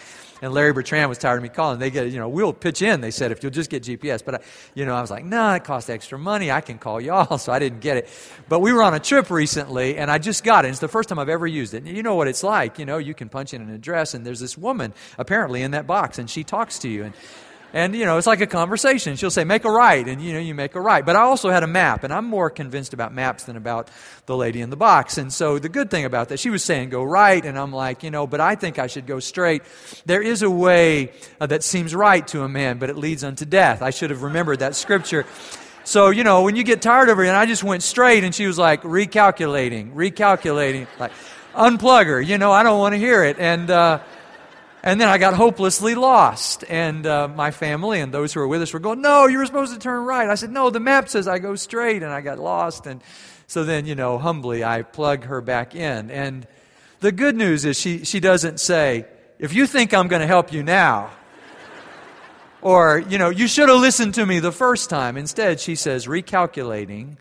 And 0.43 0.53
Larry 0.53 0.73
Bertrand 0.73 1.09
was 1.09 1.17
tired 1.17 1.37
of 1.37 1.43
me 1.43 1.49
calling. 1.49 1.79
They 1.79 1.89
get, 1.89 2.11
you 2.11 2.19
know, 2.19 2.29
we'll 2.29 2.53
pitch 2.53 2.83
in, 2.83 3.01
they 3.01 3.09
said, 3.09 3.31
if 3.31 3.41
you'll 3.41 3.51
just 3.51 3.71
get 3.71 3.81
GPS. 3.81 4.23
But, 4.23 4.35
I, 4.35 4.39
you 4.75 4.85
know, 4.85 4.93
I 4.93 5.01
was 5.01 5.09
like, 5.09 5.25
No, 5.25 5.37
nah, 5.37 5.55
it 5.55 5.63
costs 5.63 5.89
extra 5.89 6.19
money. 6.19 6.51
I 6.51 6.61
can 6.61 6.77
call 6.77 7.01
y'all. 7.01 7.39
So 7.45 7.51
I 7.51 7.59
didn't 7.59 7.81
get 7.81 7.97
it. 7.97 8.09
But 8.47 8.59
we 8.59 8.73
were 8.73 8.81
on 8.81 8.93
a 8.93 8.99
trip 8.99 9.29
recently, 9.29 9.97
and 9.97 10.09
I 10.09 10.19
just 10.19 10.43
got 10.43 10.65
it. 10.65 10.69
It's 10.69 10.79
the 10.79 10.87
first 10.87 11.09
time 11.09 11.19
I've 11.19 11.29
ever 11.29 11.45
used 11.45 11.73
it. 11.73 11.83
And 11.83 11.87
you 11.87 12.01
know 12.01 12.15
what 12.15 12.27
it's 12.27 12.43
like. 12.43 12.79
You 12.79 12.85
know, 12.85 12.97
you 12.97 13.13
can 13.13 13.29
punch 13.29 13.53
in 13.53 13.61
an 13.61 13.71
address, 13.71 14.13
and 14.13 14.25
there's 14.25 14.39
this 14.39 14.57
woman 14.57 14.93
apparently 15.17 15.63
in 15.63 15.71
that 15.71 15.85
box, 15.87 16.19
and 16.19 16.29
she 16.29 16.43
talks 16.43 16.79
to 16.79 16.89
you. 16.89 17.03
And 17.05 17.13
and, 17.75 17.93
you 17.93 18.05
know, 18.05 18.17
it's 18.17 18.25
like 18.25 18.39
a 18.39 18.47
conversation. 18.47 19.17
She'll 19.17 19.29
say, 19.29 19.43
make 19.43 19.65
a 19.65 19.69
right, 19.69 20.07
and, 20.07 20.21
you 20.21 20.31
know, 20.31 20.39
you 20.39 20.55
make 20.55 20.75
a 20.75 20.79
right. 20.79 21.05
But 21.05 21.17
I 21.17 21.23
also 21.23 21.49
had 21.49 21.61
a 21.61 21.67
map, 21.67 22.05
and 22.05 22.13
I'm 22.13 22.23
more 22.23 22.49
convinced 22.49 22.93
about 22.93 23.13
maps 23.13 23.43
than 23.43 23.57
about 23.57 23.91
the 24.27 24.37
lady 24.37 24.61
in 24.61 24.69
the 24.69 24.77
box. 24.77 25.17
And 25.17 25.31
so 25.31 25.59
the 25.59 25.67
good 25.67 25.91
thing 25.91 26.05
about 26.05 26.29
that, 26.29 26.39
she 26.39 26.49
was 26.49 26.63
saying 26.63 26.89
go 26.89 27.03
right, 27.03 27.43
and 27.43 27.59
I'm 27.59 27.73
like, 27.73 28.01
you 28.01 28.11
know, 28.11 28.27
but 28.27 28.39
I 28.39 28.55
think 28.55 28.79
I 28.79 28.87
should 28.87 29.05
go 29.05 29.19
straight. 29.19 29.61
There 30.05 30.21
is 30.21 30.41
a 30.41 30.49
way 30.49 31.11
uh, 31.41 31.47
that 31.47 31.63
seems 31.63 31.93
right 31.93 32.25
to 32.29 32.43
a 32.43 32.47
man, 32.47 32.77
but 32.77 32.89
it 32.89 32.95
leads 32.95 33.25
unto 33.25 33.43
death. 33.43 33.81
I 33.81 33.89
should 33.89 34.09
have 34.09 34.23
remembered 34.23 34.59
that 34.59 34.75
scripture. 34.75 35.25
So, 35.83 36.11
you 36.11 36.23
know, 36.23 36.43
when 36.43 36.55
you 36.55 36.63
get 36.63 36.81
tired 36.81 37.09
of 37.09 37.17
her, 37.17 37.25
and 37.25 37.35
I 37.35 37.45
just 37.45 37.63
went 37.63 37.83
straight, 37.83 38.23
and 38.23 38.33
she 38.33 38.47
was 38.47 38.57
like, 38.57 38.83
recalculating, 38.83 39.93
recalculating, 39.93 40.87
like, 40.97 41.11
unplug 41.53 42.05
her, 42.05 42.21
you 42.21 42.37
know, 42.37 42.53
I 42.53 42.63
don't 42.63 42.79
want 42.79 42.93
to 42.93 42.99
hear 42.99 43.25
it. 43.25 43.37
And, 43.37 43.69
uh, 43.69 43.99
and 44.85 45.01
then 45.01 45.07
I 45.07 45.17
got 45.17 45.33
hopelessly 45.33 45.95
lost. 45.95 46.63
And 46.69 47.07
uh, 47.07 47.27
my 47.27 47.49
family 47.49 47.99
and 47.99 48.13
those 48.13 48.33
who 48.33 48.39
were 48.39 48.47
with 48.47 48.61
us 48.61 48.71
were 48.71 48.79
going, 48.79 49.01
No, 49.01 49.25
you 49.25 49.39
were 49.39 49.45
supposed 49.47 49.73
to 49.73 49.79
turn 49.79 50.05
right. 50.05 50.29
I 50.29 50.35
said, 50.35 50.51
No, 50.51 50.69
the 50.69 50.79
map 50.79 51.09
says 51.09 51.27
I 51.27 51.39
go 51.39 51.55
straight. 51.55 52.03
And 52.03 52.13
I 52.13 52.21
got 52.21 52.37
lost. 52.37 52.85
And 52.85 53.01
so 53.47 53.63
then, 53.63 53.87
you 53.87 53.95
know, 53.95 54.19
humbly, 54.19 54.63
I 54.63 54.83
plug 54.83 55.25
her 55.25 55.41
back 55.41 55.73
in. 55.73 56.11
And 56.11 56.47
the 56.99 57.11
good 57.11 57.35
news 57.35 57.65
is 57.65 57.79
she, 57.79 58.05
she 58.05 58.19
doesn't 58.19 58.59
say, 58.59 59.05
If 59.39 59.53
you 59.53 59.65
think 59.65 59.91
I'm 59.91 60.07
going 60.07 60.21
to 60.21 60.27
help 60.27 60.53
you 60.53 60.61
now, 60.61 61.09
or, 62.61 62.99
you 63.09 63.17
know, 63.17 63.29
you 63.29 63.47
should 63.47 63.69
have 63.69 63.79
listened 63.79 64.13
to 64.13 64.25
me 64.25 64.37
the 64.37 64.51
first 64.51 64.91
time. 64.91 65.17
Instead, 65.17 65.59
she 65.59 65.73
says, 65.73 66.05
recalculating, 66.05 67.17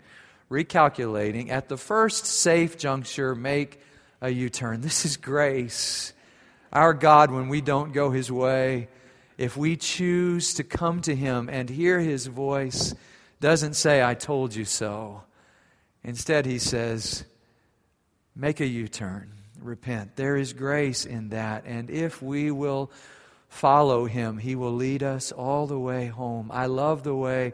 recalculating, 0.51 1.49
at 1.49 1.67
the 1.67 1.77
first 1.77 2.27
safe 2.27 2.77
juncture, 2.77 3.33
make 3.33 3.81
a 4.21 4.29
U 4.29 4.51
turn. 4.51 4.81
This 4.81 5.03
is 5.03 5.17
grace. 5.17 6.13
Our 6.75 6.93
God, 6.93 7.31
when 7.31 7.47
we 7.47 7.61
don't 7.61 7.93
go 7.93 8.11
His 8.11 8.29
way, 8.29 8.89
if 9.37 9.55
we 9.55 9.77
choose 9.77 10.55
to 10.55 10.63
come 10.65 11.01
to 11.03 11.15
Him 11.15 11.47
and 11.49 11.69
hear 11.69 12.01
His 12.01 12.27
voice, 12.27 12.93
doesn't 13.39 13.75
say, 13.75 14.03
I 14.03 14.13
told 14.13 14.53
you 14.53 14.65
so. 14.65 15.23
Instead, 16.03 16.45
He 16.45 16.59
says, 16.59 17.23
make 18.35 18.59
a 18.59 18.65
U 18.65 18.89
turn, 18.89 19.31
repent. 19.61 20.17
There 20.17 20.35
is 20.35 20.51
grace 20.51 21.05
in 21.05 21.29
that. 21.29 21.63
And 21.65 21.89
if 21.89 22.21
we 22.21 22.51
will 22.51 22.91
follow 23.47 24.03
Him, 24.03 24.37
He 24.37 24.55
will 24.55 24.73
lead 24.73 25.01
us 25.01 25.31
all 25.31 25.67
the 25.67 25.79
way 25.79 26.07
home. 26.07 26.51
I 26.53 26.65
love 26.65 27.03
the 27.03 27.15
way 27.15 27.53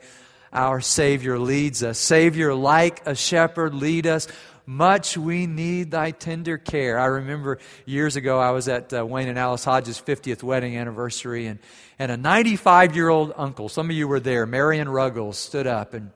our 0.52 0.82
Savior 0.82 1.38
leads 1.38 1.84
us. 1.84 2.00
Savior, 2.00 2.56
like 2.56 3.06
a 3.06 3.14
shepherd, 3.14 3.76
lead 3.76 4.08
us 4.08 4.28
much 4.72 5.18
we 5.18 5.48
need 5.48 5.92
thy 5.92 6.12
tender 6.12 6.58
care. 6.58 6.98
I 6.98 7.06
remember 7.06 7.60
years 7.86 8.16
ago 8.16 8.40
I 8.40 8.52
was 8.52 8.70
at 8.70 8.94
uh, 8.94 9.06
Wayne 9.06 9.28
and 9.28 9.38
Alice 9.38 9.66
Hodges' 9.66 10.02
50th 10.02 10.44
wedding 10.44 10.78
anniversary, 10.78 11.48
and, 11.48 11.60
and 12.00 12.10
a 12.10 12.16
95 12.16 12.96
year 12.96 13.10
old 13.10 13.34
uncle, 13.36 13.68
some 13.68 13.90
of 13.90 13.96
you 13.96 14.08
were 14.08 14.22
there, 14.22 14.46
Marion 14.46 14.88
Ruggles, 14.88 15.38
stood 15.38 15.68
up 15.68 15.94
and 15.94 16.12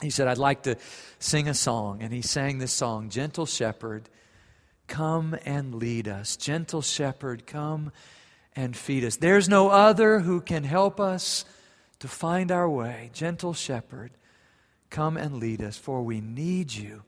he 0.00 0.08
said, 0.08 0.28
I'd 0.28 0.38
like 0.38 0.62
to 0.62 0.76
sing 1.18 1.46
a 1.46 1.52
song. 1.52 2.02
And 2.02 2.10
he 2.10 2.22
sang 2.22 2.58
this 2.58 2.72
song, 2.72 3.10
Gentle 3.10 3.44
Shepherd, 3.44 4.08
come 4.86 5.36
and 5.44 5.74
lead 5.74 6.08
us. 6.08 6.36
Gentle 6.36 6.80
Shepherd, 6.80 7.46
come 7.46 7.92
and 8.56 8.74
feed 8.74 9.04
us. 9.04 9.16
There's 9.16 9.46
no 9.46 9.68
other 9.68 10.20
who 10.20 10.40
can 10.40 10.64
help 10.64 11.00
us 11.00 11.44
to 11.98 12.08
find 12.08 12.50
our 12.50 12.68
way. 12.68 13.10
Gentle 13.12 13.52
Shepherd, 13.52 14.12
come 14.88 15.18
and 15.18 15.36
lead 15.36 15.60
us, 15.60 15.76
for 15.76 16.02
we 16.02 16.22
need 16.22 16.72
you 16.72 17.02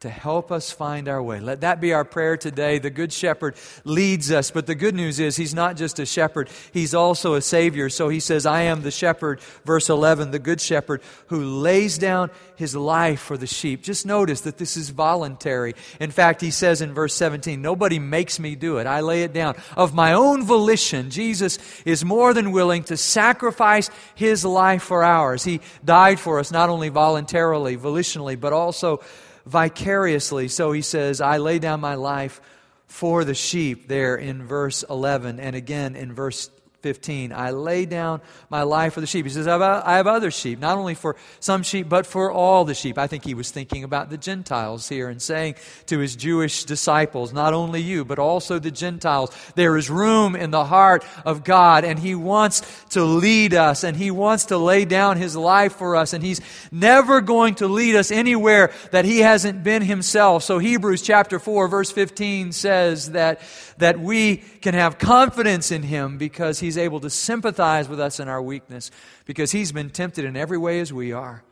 to 0.00 0.08
help 0.08 0.52
us 0.52 0.70
find 0.70 1.08
our 1.08 1.20
way. 1.20 1.40
Let 1.40 1.62
that 1.62 1.80
be 1.80 1.92
our 1.92 2.04
prayer 2.04 2.36
today. 2.36 2.78
The 2.78 2.88
Good 2.88 3.12
Shepherd 3.12 3.56
leads 3.82 4.30
us, 4.30 4.52
but 4.52 4.68
the 4.68 4.76
good 4.76 4.94
news 4.94 5.18
is 5.18 5.36
He's 5.36 5.54
not 5.54 5.76
just 5.76 5.98
a 5.98 6.06
shepherd, 6.06 6.48
He's 6.72 6.94
also 6.94 7.34
a 7.34 7.42
Savior. 7.42 7.88
So 7.88 8.08
He 8.08 8.20
says, 8.20 8.46
I 8.46 8.62
am 8.62 8.82
the 8.82 8.92
shepherd, 8.92 9.40
verse 9.64 9.88
11, 9.88 10.30
the 10.30 10.38
Good 10.38 10.60
Shepherd 10.60 11.02
who 11.26 11.42
lays 11.42 11.98
down 11.98 12.30
His 12.54 12.76
life 12.76 13.18
for 13.18 13.36
the 13.36 13.48
sheep. 13.48 13.82
Just 13.82 14.06
notice 14.06 14.42
that 14.42 14.56
this 14.56 14.76
is 14.76 14.90
voluntary. 14.90 15.74
In 15.98 16.12
fact, 16.12 16.42
He 16.42 16.52
says 16.52 16.80
in 16.80 16.94
verse 16.94 17.14
17, 17.14 17.60
Nobody 17.60 17.98
makes 17.98 18.38
me 18.38 18.54
do 18.54 18.78
it. 18.78 18.86
I 18.86 19.00
lay 19.00 19.24
it 19.24 19.32
down. 19.32 19.56
Of 19.76 19.94
my 19.94 20.12
own 20.12 20.44
volition, 20.44 21.10
Jesus 21.10 21.58
is 21.84 22.04
more 22.04 22.32
than 22.32 22.52
willing 22.52 22.84
to 22.84 22.96
sacrifice 22.96 23.90
His 24.14 24.44
life 24.44 24.84
for 24.84 25.02
ours. 25.02 25.42
He 25.42 25.60
died 25.84 26.20
for 26.20 26.38
us 26.38 26.52
not 26.52 26.70
only 26.70 26.88
voluntarily, 26.88 27.76
volitionally, 27.76 28.38
but 28.38 28.52
also 28.52 29.00
vicariously. 29.48 30.48
So 30.48 30.72
he 30.72 30.82
says, 30.82 31.20
I 31.20 31.38
lay 31.38 31.58
down 31.58 31.80
my 31.80 31.94
life 31.94 32.40
for 32.86 33.24
the 33.24 33.34
sheep 33.34 33.88
there 33.88 34.16
in 34.16 34.46
verse 34.46 34.82
11 34.88 35.40
and 35.40 35.56
again 35.56 35.96
in 35.96 36.12
verse 36.12 36.50
15. 36.82 37.32
I 37.32 37.50
lay 37.50 37.86
down 37.86 38.20
my 38.50 38.62
life 38.62 38.92
for 38.92 39.00
the 39.00 39.06
sheep. 39.06 39.26
He 39.26 39.32
says, 39.32 39.48
I 39.48 39.96
have 39.96 40.06
other 40.06 40.30
sheep, 40.30 40.60
not 40.60 40.78
only 40.78 40.94
for 40.94 41.16
some 41.40 41.64
sheep, 41.64 41.88
but 41.88 42.06
for 42.06 42.30
all 42.30 42.64
the 42.64 42.74
sheep. 42.74 42.98
I 42.98 43.08
think 43.08 43.24
he 43.24 43.34
was 43.34 43.50
thinking 43.50 43.82
about 43.82 44.10
the 44.10 44.16
Gentiles 44.16 44.88
here 44.88 45.08
and 45.08 45.20
saying 45.20 45.56
to 45.86 45.98
his 45.98 46.14
Jewish 46.14 46.62
disciples, 46.62 47.32
not 47.32 47.52
only 47.52 47.82
you, 47.82 48.04
but 48.04 48.20
also 48.20 48.60
the 48.60 48.70
Gentiles, 48.70 49.34
there 49.56 49.76
is 49.76 49.90
room 49.90 50.36
in 50.36 50.52
the 50.52 50.64
heart 50.64 51.04
of 51.24 51.42
God, 51.42 51.84
and 51.84 51.98
he 51.98 52.14
wants 52.14 52.62
to 52.90 53.02
lead 53.02 53.54
us, 53.54 53.82
and 53.82 53.96
he 53.96 54.12
wants 54.12 54.44
to 54.46 54.56
lay 54.56 54.84
down 54.84 55.16
his 55.16 55.34
life 55.34 55.74
for 55.74 55.96
us, 55.96 56.12
and 56.12 56.22
he's 56.22 56.40
never 56.70 57.20
going 57.20 57.56
to 57.56 57.66
lead 57.66 57.96
us 57.96 58.12
anywhere 58.12 58.70
that 58.92 59.04
he 59.04 59.18
hasn't 59.18 59.64
been 59.64 59.82
himself. 59.82 60.44
So 60.44 60.60
Hebrews 60.60 61.02
chapter 61.02 61.40
4, 61.40 61.66
verse 61.66 61.90
15 61.90 62.52
says 62.52 63.10
that, 63.12 63.40
that 63.78 63.98
we 63.98 64.36
can 64.36 64.74
have 64.74 64.98
confidence 64.98 65.72
in 65.72 65.82
him 65.82 66.18
because 66.18 66.60
he 66.60 66.67
He's 66.68 66.76
able 66.76 67.00
to 67.00 67.08
sympathize 67.08 67.88
with 67.88 67.98
us 67.98 68.20
in 68.20 68.28
our 68.28 68.42
weakness 68.42 68.90
because 69.24 69.52
He's 69.52 69.72
been 69.72 69.88
tempted 69.88 70.26
in 70.26 70.36
every 70.36 70.58
way 70.58 70.80
as 70.80 70.92
we 70.92 71.14
are, 71.14 71.42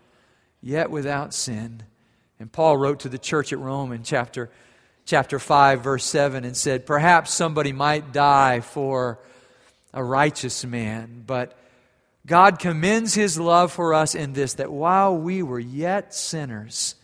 yet 0.61 0.91
without 0.91 1.33
sin. 1.33 1.85
And 2.39 2.53
Paul 2.53 2.77
wrote 2.77 3.01
to 3.01 3.09
the 3.09 3.17
church 3.17 3.51
at 3.51 3.59
Rome 3.59 3.93
in 3.93 4.03
chapter, 4.03 4.51
chapter 5.07 5.39
5, 5.39 5.81
verse 5.81 6.05
7, 6.05 6.45
and 6.45 6.55
said, 6.55 6.85
Perhaps 6.85 7.33
somebody 7.33 7.73
might 7.73 8.13
die 8.13 8.61
for 8.61 9.19
a 9.95 10.05
righteous 10.05 10.67
man, 10.67 11.25
but 11.27 11.59
God 12.27 12.59
commends 12.59 13.15
His 13.15 13.41
love 13.41 13.73
for 13.73 13.95
us 13.95 14.15
in 14.15 14.35
this 14.35 14.53
that 14.55 14.71
while 14.71 15.17
we 15.17 15.43
were 15.43 15.59
yet 15.59 16.13
sinners, 16.13 16.95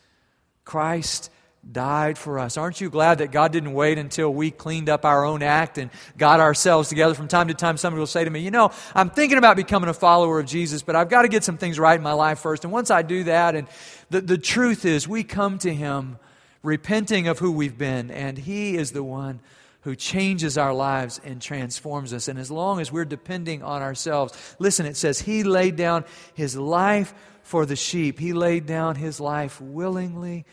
Christ 0.66 1.30
died 1.70 2.18
for 2.18 2.38
us. 2.38 2.56
Aren't 2.56 2.80
you 2.80 2.90
glad 2.90 3.18
that 3.18 3.30
God 3.30 3.52
didn't 3.52 3.72
wait 3.72 3.98
until 3.98 4.32
we 4.32 4.50
cleaned 4.50 4.88
up 4.88 5.04
our 5.04 5.24
own 5.24 5.42
act 5.42 5.78
and 5.78 5.90
got 6.18 6.40
ourselves 6.40 6.88
together? 6.88 7.14
From 7.14 7.28
time 7.28 7.48
to 7.48 7.54
time, 7.54 7.76
somebody 7.76 8.00
will 8.00 8.06
say 8.06 8.24
to 8.24 8.30
me, 8.30 8.40
You 8.40 8.50
know, 8.50 8.72
I'm 8.94 9.10
thinking 9.10 9.38
about 9.38 9.56
becoming 9.56 9.88
a 9.88 9.94
follower 9.94 10.40
of 10.40 10.46
Jesus, 10.46 10.82
but 10.82 10.96
I've 10.96 11.08
got 11.08 11.22
to 11.22 11.28
get 11.28 11.44
some 11.44 11.58
things 11.58 11.78
right 11.78 11.96
in 11.96 12.02
my 12.02 12.14
life 12.14 12.40
first. 12.40 12.64
And 12.64 12.72
once 12.72 12.90
I 12.90 13.02
do 13.02 13.24
that, 13.24 13.54
and 13.54 13.68
the, 14.10 14.20
the 14.20 14.38
truth 14.38 14.84
is, 14.84 15.06
we 15.06 15.22
come 15.22 15.58
to 15.58 15.72
Him 15.72 16.18
repenting 16.62 17.28
of 17.28 17.38
who 17.38 17.52
we've 17.52 17.78
been, 17.78 18.10
and 18.10 18.36
He 18.36 18.76
is 18.76 18.90
the 18.90 19.04
one 19.04 19.40
who 19.82 19.94
changes 19.94 20.58
our 20.58 20.72
lives 20.72 21.20
and 21.24 21.42
transforms 21.42 22.12
us. 22.12 22.28
And 22.28 22.38
as 22.38 22.50
long 22.50 22.80
as 22.80 22.92
we're 22.92 23.04
depending 23.04 23.62
on 23.62 23.82
ourselves, 23.82 24.32
listen, 24.58 24.86
it 24.86 24.96
says, 24.96 25.20
He 25.20 25.44
laid 25.44 25.76
down 25.76 26.04
His 26.34 26.56
life 26.56 27.14
for 27.44 27.66
the 27.66 27.76
sheep, 27.76 28.18
He 28.18 28.32
laid 28.32 28.66
down 28.66 28.96
His 28.96 29.20
life 29.20 29.60
willingly 29.60 30.44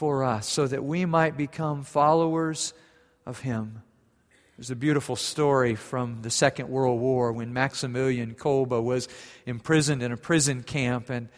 for 0.00 0.24
us 0.24 0.48
so 0.48 0.66
that 0.66 0.82
we 0.82 1.04
might 1.04 1.36
become 1.36 1.82
followers 1.82 2.72
of 3.26 3.40
Him. 3.40 3.82
There's 4.56 4.70
a 4.70 4.74
beautiful 4.74 5.14
story 5.14 5.74
from 5.74 6.22
the 6.22 6.30
Second 6.30 6.70
World 6.70 6.98
War 6.98 7.32
when 7.32 7.52
Maximilian 7.52 8.34
Kolbe 8.34 8.82
was 8.82 9.08
imprisoned 9.44 10.02
in 10.02 10.10
a 10.10 10.16
prison 10.16 10.62
camp, 10.62 11.10
and, 11.10 11.28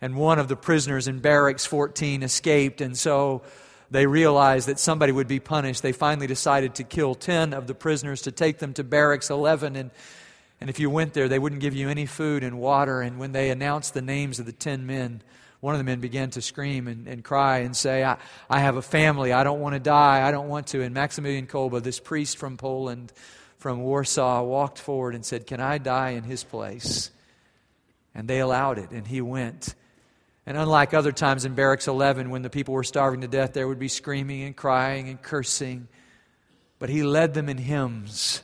and 0.00 0.14
one 0.14 0.38
of 0.38 0.46
the 0.46 0.54
prisoners 0.54 1.08
in 1.08 1.18
Barracks 1.18 1.66
14 1.66 2.22
escaped, 2.22 2.80
and 2.80 2.96
so 2.96 3.42
they 3.90 4.06
realized 4.06 4.68
that 4.68 4.78
somebody 4.78 5.10
would 5.10 5.26
be 5.26 5.40
punished. 5.40 5.82
They 5.82 5.90
finally 5.90 6.28
decided 6.28 6.76
to 6.76 6.84
kill 6.84 7.16
10 7.16 7.52
of 7.52 7.66
the 7.66 7.74
prisoners 7.74 8.22
to 8.22 8.30
take 8.30 8.58
them 8.58 8.72
to 8.74 8.84
Barracks 8.84 9.30
11, 9.30 9.74
and, 9.74 9.90
and 10.60 10.70
if 10.70 10.78
you 10.78 10.90
went 10.90 11.12
there, 11.12 11.26
they 11.26 11.40
wouldn't 11.40 11.60
give 11.60 11.74
you 11.74 11.88
any 11.88 12.06
food 12.06 12.44
and 12.44 12.60
water, 12.60 13.00
and 13.00 13.18
when 13.18 13.32
they 13.32 13.50
announced 13.50 13.94
the 13.94 14.00
names 14.00 14.38
of 14.38 14.46
the 14.46 14.52
10 14.52 14.86
men, 14.86 15.22
one 15.62 15.74
of 15.74 15.78
the 15.78 15.84
men 15.84 16.00
began 16.00 16.28
to 16.28 16.42
scream 16.42 16.88
and, 16.88 17.06
and 17.06 17.22
cry 17.22 17.58
and 17.58 17.76
say, 17.76 18.02
I, 18.02 18.18
I 18.50 18.58
have 18.58 18.76
a 18.76 18.82
family. 18.82 19.32
I 19.32 19.44
don't 19.44 19.60
want 19.60 19.74
to 19.74 19.78
die. 19.78 20.26
I 20.26 20.32
don't 20.32 20.48
want 20.48 20.66
to. 20.68 20.82
And 20.82 20.92
Maximilian 20.92 21.46
Kolbe, 21.46 21.80
this 21.80 22.00
priest 22.00 22.36
from 22.36 22.56
Poland, 22.56 23.12
from 23.58 23.78
Warsaw, 23.78 24.42
walked 24.42 24.80
forward 24.80 25.14
and 25.14 25.24
said, 25.24 25.46
Can 25.46 25.60
I 25.60 25.78
die 25.78 26.10
in 26.10 26.24
his 26.24 26.42
place? 26.42 27.12
And 28.12 28.26
they 28.26 28.40
allowed 28.40 28.78
it, 28.78 28.90
and 28.90 29.06
he 29.06 29.20
went. 29.20 29.76
And 30.46 30.56
unlike 30.56 30.94
other 30.94 31.12
times 31.12 31.44
in 31.44 31.54
Barracks 31.54 31.86
11, 31.86 32.30
when 32.30 32.42
the 32.42 32.50
people 32.50 32.74
were 32.74 32.82
starving 32.82 33.20
to 33.20 33.28
death, 33.28 33.52
there 33.52 33.68
would 33.68 33.78
be 33.78 33.86
screaming 33.86 34.42
and 34.42 34.56
crying 34.56 35.08
and 35.08 35.22
cursing. 35.22 35.86
But 36.80 36.88
he 36.88 37.04
led 37.04 37.34
them 37.34 37.48
in 37.48 37.58
hymns. 37.58 38.42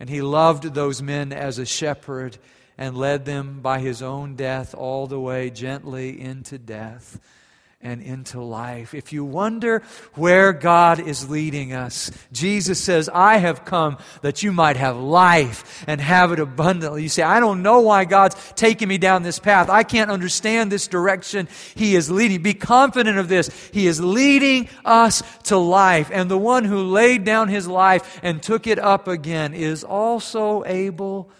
And 0.00 0.10
he 0.10 0.22
loved 0.22 0.74
those 0.74 1.00
men 1.00 1.32
as 1.32 1.60
a 1.60 1.66
shepherd 1.66 2.36
and 2.82 2.96
led 2.96 3.24
them 3.24 3.60
by 3.60 3.78
his 3.78 4.02
own 4.02 4.34
death 4.34 4.74
all 4.74 5.06
the 5.06 5.20
way 5.20 5.48
gently 5.50 6.20
into 6.20 6.58
death 6.58 7.20
and 7.80 8.02
into 8.02 8.40
life. 8.40 8.92
If 8.92 9.12
you 9.12 9.24
wonder 9.24 9.84
where 10.14 10.52
God 10.52 10.98
is 10.98 11.30
leading 11.30 11.72
us, 11.72 12.10
Jesus 12.32 12.80
says, 12.80 13.08
I 13.08 13.36
have 13.36 13.64
come 13.64 13.98
that 14.22 14.42
you 14.42 14.50
might 14.50 14.76
have 14.76 14.96
life 14.96 15.84
and 15.86 16.00
have 16.00 16.32
it 16.32 16.40
abundantly. 16.40 17.04
You 17.04 17.08
say, 17.08 17.22
I 17.22 17.38
don't 17.38 17.62
know 17.62 17.78
why 17.78 18.04
God's 18.04 18.34
taking 18.56 18.88
me 18.88 18.98
down 18.98 19.22
this 19.22 19.38
path. 19.38 19.70
I 19.70 19.84
can't 19.84 20.10
understand 20.10 20.72
this 20.72 20.88
direction 20.88 21.46
He 21.76 21.94
is 21.94 22.10
leading. 22.10 22.42
Be 22.42 22.52
confident 22.52 23.16
of 23.16 23.28
this. 23.28 23.70
He 23.72 23.86
is 23.86 24.00
leading 24.00 24.68
us 24.84 25.22
to 25.44 25.56
life. 25.56 26.10
And 26.12 26.28
the 26.28 26.36
one 26.36 26.64
who 26.64 26.82
laid 26.82 27.22
down 27.22 27.46
his 27.46 27.68
life 27.68 28.18
and 28.24 28.42
took 28.42 28.66
it 28.66 28.80
up 28.80 29.06
again 29.06 29.54
is 29.54 29.84
also 29.84 30.64
able 30.64 31.30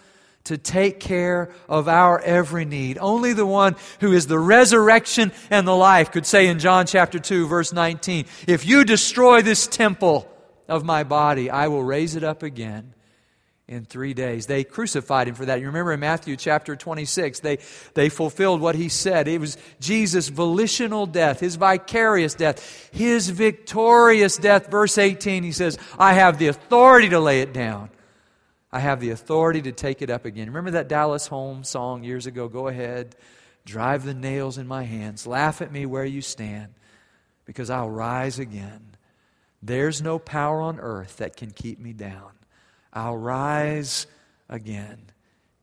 to 0.45 0.57
take 0.57 0.99
care 0.99 1.51
of 1.69 1.87
our 1.87 2.19
every 2.19 2.65
need. 2.65 2.97
Only 2.97 3.33
the 3.33 3.45
one 3.45 3.75
who 3.99 4.11
is 4.11 4.27
the 4.27 4.39
resurrection 4.39 5.31
and 5.49 5.67
the 5.67 5.75
life 5.75 6.11
could 6.11 6.25
say 6.25 6.47
in 6.47 6.59
John 6.59 6.85
chapter 6.85 7.19
2 7.19 7.47
verse 7.47 7.71
19, 7.71 8.25
if 8.47 8.65
you 8.65 8.83
destroy 8.83 9.41
this 9.41 9.67
temple 9.67 10.29
of 10.67 10.83
my 10.83 11.03
body, 11.03 11.49
I 11.49 11.67
will 11.67 11.83
raise 11.83 12.15
it 12.15 12.23
up 12.23 12.43
again 12.43 12.93
in 13.67 13.85
three 13.85 14.13
days. 14.13 14.45
They 14.45 14.63
crucified 14.63 15.27
him 15.27 15.35
for 15.35 15.45
that. 15.45 15.59
You 15.59 15.67
remember 15.67 15.93
in 15.93 15.99
Matthew 15.99 16.35
chapter 16.35 16.75
26, 16.75 17.39
they, 17.39 17.59
they 17.93 18.09
fulfilled 18.09 18.59
what 18.59 18.75
he 18.75 18.89
said. 18.89 19.27
It 19.27 19.39
was 19.39 19.57
Jesus' 19.79 20.27
volitional 20.27 21.05
death, 21.05 21.39
his 21.39 21.55
vicarious 21.55 22.35
death, 22.35 22.89
his 22.91 23.29
victorious 23.29 24.37
death. 24.37 24.69
Verse 24.69 24.97
18, 24.97 25.43
he 25.43 25.53
says, 25.53 25.77
I 25.97 26.13
have 26.13 26.37
the 26.37 26.47
authority 26.47 27.09
to 27.09 27.19
lay 27.19 27.41
it 27.41 27.53
down. 27.53 27.89
I 28.73 28.79
have 28.79 28.99
the 28.99 29.11
authority 29.11 29.61
to 29.61 29.71
take 29.71 30.01
it 30.01 30.09
up 30.09 30.25
again. 30.25 30.47
Remember 30.47 30.71
that 30.71 30.87
Dallas 30.87 31.27
Holm's 31.27 31.69
song 31.69 32.03
years 32.03 32.25
ago? 32.25 32.47
Go 32.47 32.67
ahead, 32.67 33.15
drive 33.65 34.03
the 34.03 34.15
nails 34.15 34.57
in 34.57 34.67
my 34.67 34.81
hands, 34.81 35.27
laugh 35.27 35.61
at 35.61 35.71
me 35.71 35.85
where 35.85 36.03
you 36.03 36.21
stand, 36.23 36.73
because 37.45 37.69
I'll 37.69 37.89
rise 37.89 38.39
again. 38.39 38.97
There's 39.61 40.01
no 40.01 40.17
power 40.17 40.59
on 40.59 40.79
earth 40.79 41.17
that 41.17 41.37
can 41.37 41.51
keep 41.51 41.79
me 41.79 41.93
down. 41.93 42.31
I'll 42.91 43.15
rise 43.15 44.07
again. 44.49 45.03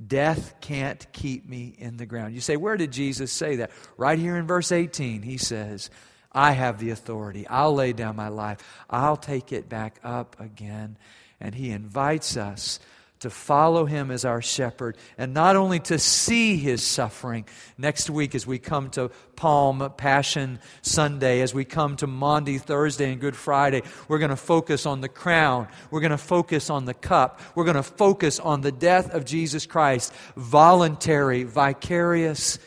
Death 0.05 0.55
can't 0.61 1.05
keep 1.13 1.49
me 1.49 1.75
in 1.77 1.97
the 1.97 2.07
ground. 2.07 2.33
You 2.33 2.41
say, 2.41 2.57
where 2.57 2.77
did 2.77 2.93
Jesus 2.93 3.33
say 3.33 3.57
that? 3.57 3.73
Right 3.97 4.21
here 4.21 4.37
in 4.37 4.47
verse 4.47 4.71
18, 4.71 5.23
he 5.23 5.37
says, 5.37 5.91
I 6.31 6.53
have 6.53 6.79
the 6.79 6.91
authority. 6.91 7.45
I'll 7.49 7.75
lay 7.75 7.93
down 7.93 8.15
my 8.15 8.29
life. 8.29 8.59
I'll 8.89 9.17
take 9.17 9.53
it 9.53 9.69
back 9.69 9.99
up 10.05 10.37
again. 10.39 10.97
And 11.41 11.57
he 11.57 11.73
invites 11.73 12.37
us 12.37 12.79
to 13.21 13.31
follow 13.31 13.85
him 13.85 14.11
as 14.11 14.25
our 14.25 14.41
shepherd, 14.41 14.97
and 15.19 15.35
not 15.35 15.55
only 15.55 15.79
to 15.79 15.99
see 15.99 16.57
his 16.57 16.83
suffering. 16.83 17.45
Next 17.77 18.09
week, 18.09 18.35
as 18.35 18.47
we 18.47 18.59
come 18.59 18.89
to 18.91 19.11
Palm 19.37 19.93
Passion 19.97 20.59
Sunday, 20.81 21.43
as 21.43 21.53
we 21.53 21.67
come 21.67 21.97
to 21.97 22.07
Maundy 22.07 22.57
Thursday 22.57 23.13
and 23.13 23.21
Good 23.21 23.37
Friday, 23.37 23.83
we're 24.09 24.19
going 24.19 24.31
to 24.31 24.37
focus 24.37 24.87
on 24.87 25.03
the 25.03 25.09
crown. 25.09 25.69
We're 25.91 26.01
going 26.01 26.11
to 26.11 26.19
focus 26.19 26.71
on 26.71 26.87
the 26.87 26.95
cup. 26.95 27.41
We're 27.55 27.65
going 27.65 27.77
to 27.77 27.83
focus 27.83 28.41
on 28.41 28.63
the 28.63 28.73
death 28.73 29.11
of 29.15 29.27
Jesus 29.27 29.67
Christ, 29.67 30.15
voluntary, 30.37 31.45
vicarious, 31.45 32.59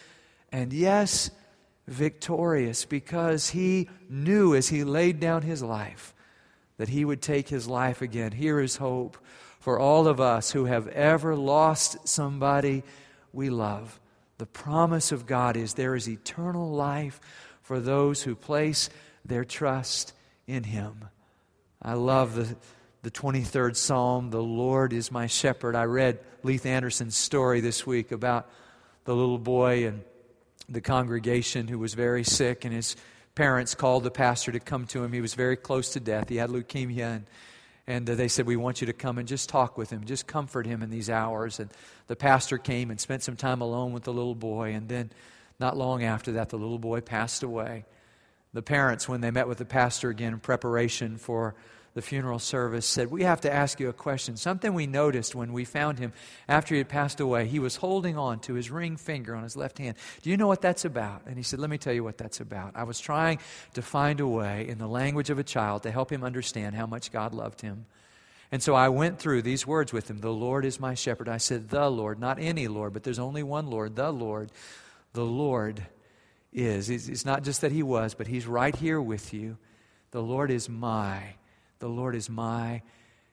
and 0.51 0.71
yes, 0.71 1.31
victorious, 1.87 2.85
because 2.85 3.49
he 3.49 3.89
knew 4.07 4.53
as 4.53 4.69
he 4.69 4.83
laid 4.83 5.19
down 5.19 5.41
his 5.41 5.63
life 5.63 6.13
that 6.77 6.89
he 6.89 7.05
would 7.05 7.21
take 7.21 7.49
his 7.49 7.67
life 7.67 8.01
again. 8.01 8.31
Here 8.31 8.59
is 8.59 8.77
hope 8.77 9.17
for 9.63 9.79
all 9.79 10.09
of 10.09 10.19
us 10.19 10.51
who 10.51 10.65
have 10.65 10.89
ever 10.89 11.37
lost 11.37 12.05
somebody 12.05 12.83
we 13.31 13.49
love. 13.49 13.97
The 14.37 14.45
promise 14.45 15.13
of 15.13 15.25
God 15.25 15.55
is 15.55 15.75
there 15.75 15.95
is 15.95 16.09
eternal 16.09 16.69
life 16.69 17.21
for 17.61 17.79
those 17.79 18.23
who 18.23 18.35
place 18.35 18.89
their 19.23 19.45
trust 19.45 20.11
in 20.47 20.65
Him. 20.65 21.05
I 21.81 21.93
love 21.93 22.35
the, 22.35 22.57
the 23.03 23.11
23rd 23.11 23.77
Psalm, 23.77 24.31
The 24.31 24.43
Lord 24.43 24.91
is 24.91 25.13
my 25.13 25.27
shepherd. 25.27 25.77
I 25.77 25.85
read 25.85 26.19
Leith 26.43 26.65
Anderson's 26.65 27.15
story 27.15 27.61
this 27.61 27.87
week 27.87 28.11
about 28.11 28.49
the 29.05 29.15
little 29.15 29.39
boy 29.39 29.87
and 29.87 30.01
the 30.67 30.81
congregation 30.81 31.69
who 31.69 31.79
was 31.79 31.93
very 31.93 32.25
sick, 32.25 32.65
and 32.65 32.73
his 32.73 32.97
parents 33.33 33.75
called 33.75 34.03
the 34.03 34.11
pastor 34.11 34.51
to 34.51 34.59
come 34.59 34.87
to 34.87 35.05
him. 35.05 35.13
He 35.13 35.21
was 35.21 35.35
very 35.35 35.55
close 35.55 35.93
to 35.93 36.01
death. 36.01 36.27
He 36.27 36.35
had 36.35 36.49
leukemia, 36.49 37.15
and 37.15 37.25
and 37.85 38.09
uh, 38.09 38.15
they 38.15 38.27
said, 38.27 38.45
We 38.45 38.55
want 38.55 38.81
you 38.81 38.87
to 38.87 38.93
come 38.93 39.17
and 39.17 39.27
just 39.27 39.49
talk 39.49 39.77
with 39.77 39.89
him, 39.89 40.05
just 40.05 40.27
comfort 40.27 40.65
him 40.65 40.81
in 40.81 40.89
these 40.89 41.09
hours. 41.09 41.59
And 41.59 41.69
the 42.07 42.15
pastor 42.15 42.57
came 42.57 42.89
and 42.89 42.99
spent 42.99 43.23
some 43.23 43.35
time 43.35 43.61
alone 43.61 43.93
with 43.93 44.03
the 44.03 44.13
little 44.13 44.35
boy. 44.35 44.73
And 44.73 44.87
then, 44.87 45.11
not 45.59 45.77
long 45.77 46.03
after 46.03 46.33
that, 46.33 46.49
the 46.49 46.57
little 46.57 46.79
boy 46.79 47.01
passed 47.01 47.43
away. 47.43 47.85
The 48.53 48.61
parents, 48.61 49.09
when 49.09 49.21
they 49.21 49.31
met 49.31 49.47
with 49.47 49.57
the 49.57 49.65
pastor 49.65 50.09
again 50.09 50.33
in 50.33 50.39
preparation 50.39 51.17
for 51.17 51.55
the 51.93 52.01
funeral 52.01 52.39
service 52.39 52.87
said, 52.87 53.11
We 53.11 53.23
have 53.23 53.41
to 53.41 53.53
ask 53.53 53.79
you 53.79 53.87
a 53.87 53.93
question. 53.93 54.35
Something 54.35 54.73
we 54.73 54.87
noticed 54.87 55.35
when 55.35 55.53
we 55.53 55.63
found 55.63 55.99
him 55.99 56.11
after 56.47 56.73
he 56.73 56.79
had 56.79 56.89
passed 56.89 57.19
away. 57.19 57.45
He 57.45 57.59
was 57.59 57.75
holding 57.75 58.17
on 58.17 58.39
to 58.41 58.55
his 58.55 58.71
ring 58.71 58.97
finger 58.97 59.35
on 59.35 59.43
his 59.43 59.55
left 59.55 59.77
hand. 59.77 59.97
Do 60.23 60.31
you 60.31 60.37
know 60.37 60.47
what 60.47 60.61
that's 60.61 60.85
about? 60.85 61.23
And 61.27 61.37
he 61.37 61.43
said, 61.43 61.59
Let 61.59 61.69
me 61.69 61.77
tell 61.77 61.93
you 61.93 62.03
what 62.03 62.17
that's 62.17 62.39
about. 62.39 62.71
I 62.75 62.83
was 62.83 62.99
trying 62.99 63.39
to 63.75 63.83
find 63.83 64.19
a 64.19 64.27
way 64.27 64.67
in 64.67 64.79
the 64.79 64.87
language 64.87 65.29
of 65.29 65.37
a 65.37 65.43
child 65.43 65.83
to 65.83 65.91
help 65.91 66.11
him 66.11 66.23
understand 66.23 66.75
how 66.75 66.87
much 66.87 67.11
God 67.11 67.33
loved 67.33 67.61
him. 67.61 67.85
And 68.51 68.61
so 68.61 68.75
I 68.75 68.89
went 68.89 69.19
through 69.19 69.43
these 69.43 69.67
words 69.67 69.93
with 69.93 70.09
him 70.09 70.17
The 70.17 70.33
Lord 70.33 70.65
is 70.65 70.79
my 70.79 70.95
shepherd. 70.95 71.29
I 71.29 71.37
said, 71.37 71.69
The 71.69 71.89
Lord, 71.89 72.19
not 72.19 72.39
any 72.39 72.67
Lord, 72.67 72.93
but 72.93 73.03
there's 73.03 73.19
only 73.19 73.43
one 73.43 73.67
Lord, 73.67 73.95
the 73.95 74.11
Lord. 74.11 74.51
The 75.13 75.25
Lord 75.25 75.85
is. 76.51 76.89
It's 76.89 77.25
not 77.25 77.43
just 77.43 77.61
that 77.61 77.71
he 77.71 77.83
was, 77.83 78.15
but 78.15 78.25
he's 78.25 78.47
right 78.47 78.75
here 78.75 78.99
with 78.99 79.31
you. 79.31 79.57
The 80.09 80.23
Lord 80.23 80.49
is 80.49 80.67
my 80.69 81.35
the 81.83 81.89
Lord 81.89 82.15
is 82.15 82.29
my 82.29 82.81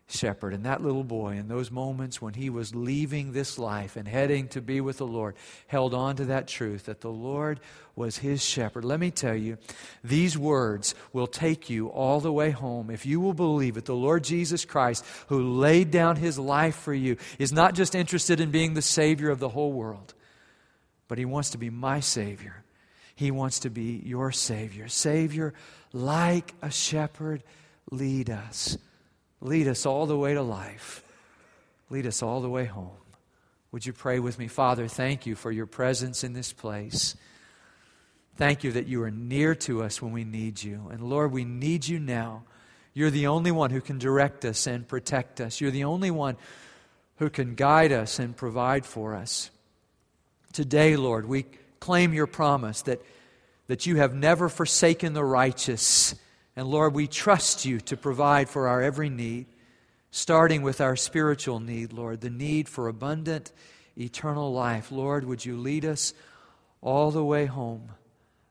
shepherd. 0.08 0.54
And 0.54 0.64
that 0.64 0.82
little 0.82 1.04
boy, 1.04 1.36
in 1.36 1.46
those 1.46 1.70
moments 1.70 2.20
when 2.20 2.34
he 2.34 2.50
was 2.50 2.74
leaving 2.74 3.30
this 3.30 3.60
life 3.60 3.94
and 3.94 4.08
heading 4.08 4.48
to 4.48 4.60
be 4.60 4.80
with 4.80 4.98
the 4.98 5.06
Lord, 5.06 5.36
held 5.68 5.94
on 5.94 6.16
to 6.16 6.24
that 6.24 6.48
truth 6.48 6.86
that 6.86 7.00
the 7.00 7.12
Lord 7.12 7.60
was 7.94 8.18
his 8.18 8.44
shepherd. 8.44 8.84
Let 8.84 8.98
me 8.98 9.12
tell 9.12 9.36
you, 9.36 9.56
these 10.02 10.36
words 10.36 10.96
will 11.12 11.28
take 11.28 11.70
you 11.70 11.90
all 11.90 12.18
the 12.18 12.32
way 12.32 12.50
home 12.50 12.90
if 12.90 13.06
you 13.06 13.20
will 13.20 13.34
believe 13.34 13.76
it. 13.76 13.84
The 13.84 13.94
Lord 13.94 14.24
Jesus 14.24 14.64
Christ, 14.64 15.04
who 15.28 15.40
laid 15.60 15.92
down 15.92 16.16
his 16.16 16.36
life 16.36 16.74
for 16.74 16.92
you, 16.92 17.18
is 17.38 17.52
not 17.52 17.76
just 17.76 17.94
interested 17.94 18.40
in 18.40 18.50
being 18.50 18.74
the 18.74 18.82
Savior 18.82 19.30
of 19.30 19.38
the 19.38 19.50
whole 19.50 19.70
world, 19.70 20.12
but 21.06 21.18
he 21.18 21.24
wants 21.24 21.50
to 21.50 21.58
be 21.58 21.70
my 21.70 22.00
Savior. 22.00 22.64
He 23.14 23.30
wants 23.30 23.60
to 23.60 23.70
be 23.70 24.02
your 24.04 24.32
Savior. 24.32 24.88
Savior 24.88 25.54
like 25.92 26.52
a 26.62 26.70
shepherd 26.72 27.44
lead 27.90 28.30
us. 28.30 28.78
Lead 29.40 29.68
us 29.68 29.86
all 29.86 30.06
the 30.06 30.16
way 30.16 30.34
to 30.34 30.42
life. 30.42 31.02
Lead 31.88 32.06
us 32.06 32.22
all 32.22 32.40
the 32.40 32.48
way 32.48 32.66
home. 32.66 32.90
Would 33.72 33.86
you 33.86 33.92
pray 33.92 34.18
with 34.18 34.38
me? 34.38 34.48
Father, 34.48 34.88
thank 34.88 35.26
you 35.26 35.34
for 35.34 35.50
your 35.50 35.66
presence 35.66 36.24
in 36.24 36.32
this 36.32 36.52
place. 36.52 37.16
Thank 38.36 38.64
you 38.64 38.72
that 38.72 38.86
you 38.86 39.02
are 39.02 39.10
near 39.10 39.54
to 39.56 39.82
us 39.82 40.00
when 40.00 40.12
we 40.12 40.24
need 40.24 40.62
you. 40.62 40.88
And 40.90 41.02
Lord, 41.02 41.32
we 41.32 41.44
need 41.44 41.86
you 41.86 41.98
now. 41.98 42.44
You're 42.94 43.10
the 43.10 43.28
only 43.28 43.50
one 43.50 43.70
who 43.70 43.80
can 43.80 43.98
direct 43.98 44.44
us 44.44 44.66
and 44.66 44.88
protect 44.88 45.40
us. 45.40 45.60
You're 45.60 45.70
the 45.70 45.84
only 45.84 46.10
one 46.10 46.36
who 47.16 47.30
can 47.30 47.54
guide 47.54 47.92
us 47.92 48.18
and 48.18 48.36
provide 48.36 48.86
for 48.86 49.14
us. 49.14 49.50
Today, 50.52 50.96
Lord, 50.96 51.26
we 51.26 51.44
claim 51.78 52.12
your 52.12 52.26
promise 52.26 52.82
that, 52.82 53.00
that 53.68 53.86
you 53.86 53.96
have 53.96 54.14
never 54.14 54.48
forsaken 54.48 55.12
the 55.12 55.24
righteous 55.24 56.14
and 56.56 56.68
Lord, 56.68 56.94
we 56.94 57.06
trust 57.06 57.64
you 57.64 57.80
to 57.80 57.96
provide 57.96 58.48
for 58.48 58.68
our 58.68 58.82
every 58.82 59.08
need, 59.08 59.46
starting 60.10 60.62
with 60.62 60.80
our 60.80 60.96
spiritual 60.96 61.60
need, 61.60 61.92
Lord, 61.92 62.20
the 62.20 62.30
need 62.30 62.68
for 62.68 62.88
abundant, 62.88 63.52
eternal 63.96 64.52
life. 64.52 64.90
Lord, 64.90 65.24
would 65.24 65.44
you 65.44 65.56
lead 65.56 65.84
us 65.84 66.12
all 66.80 67.10
the 67.10 67.24
way 67.24 67.46
home? 67.46 67.90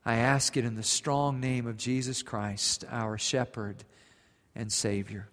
I 0.05 0.15
ask 0.15 0.55
it 0.55 0.65
in 0.65 0.75
the 0.75 0.83
strong 0.83 1.39
name 1.39 1.67
of 1.67 1.77
Jesus 1.77 2.23
Christ, 2.23 2.85
our 2.89 3.17
shepherd 3.17 3.83
and 4.55 4.71
Savior. 4.71 5.27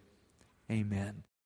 Amen. 0.70 1.26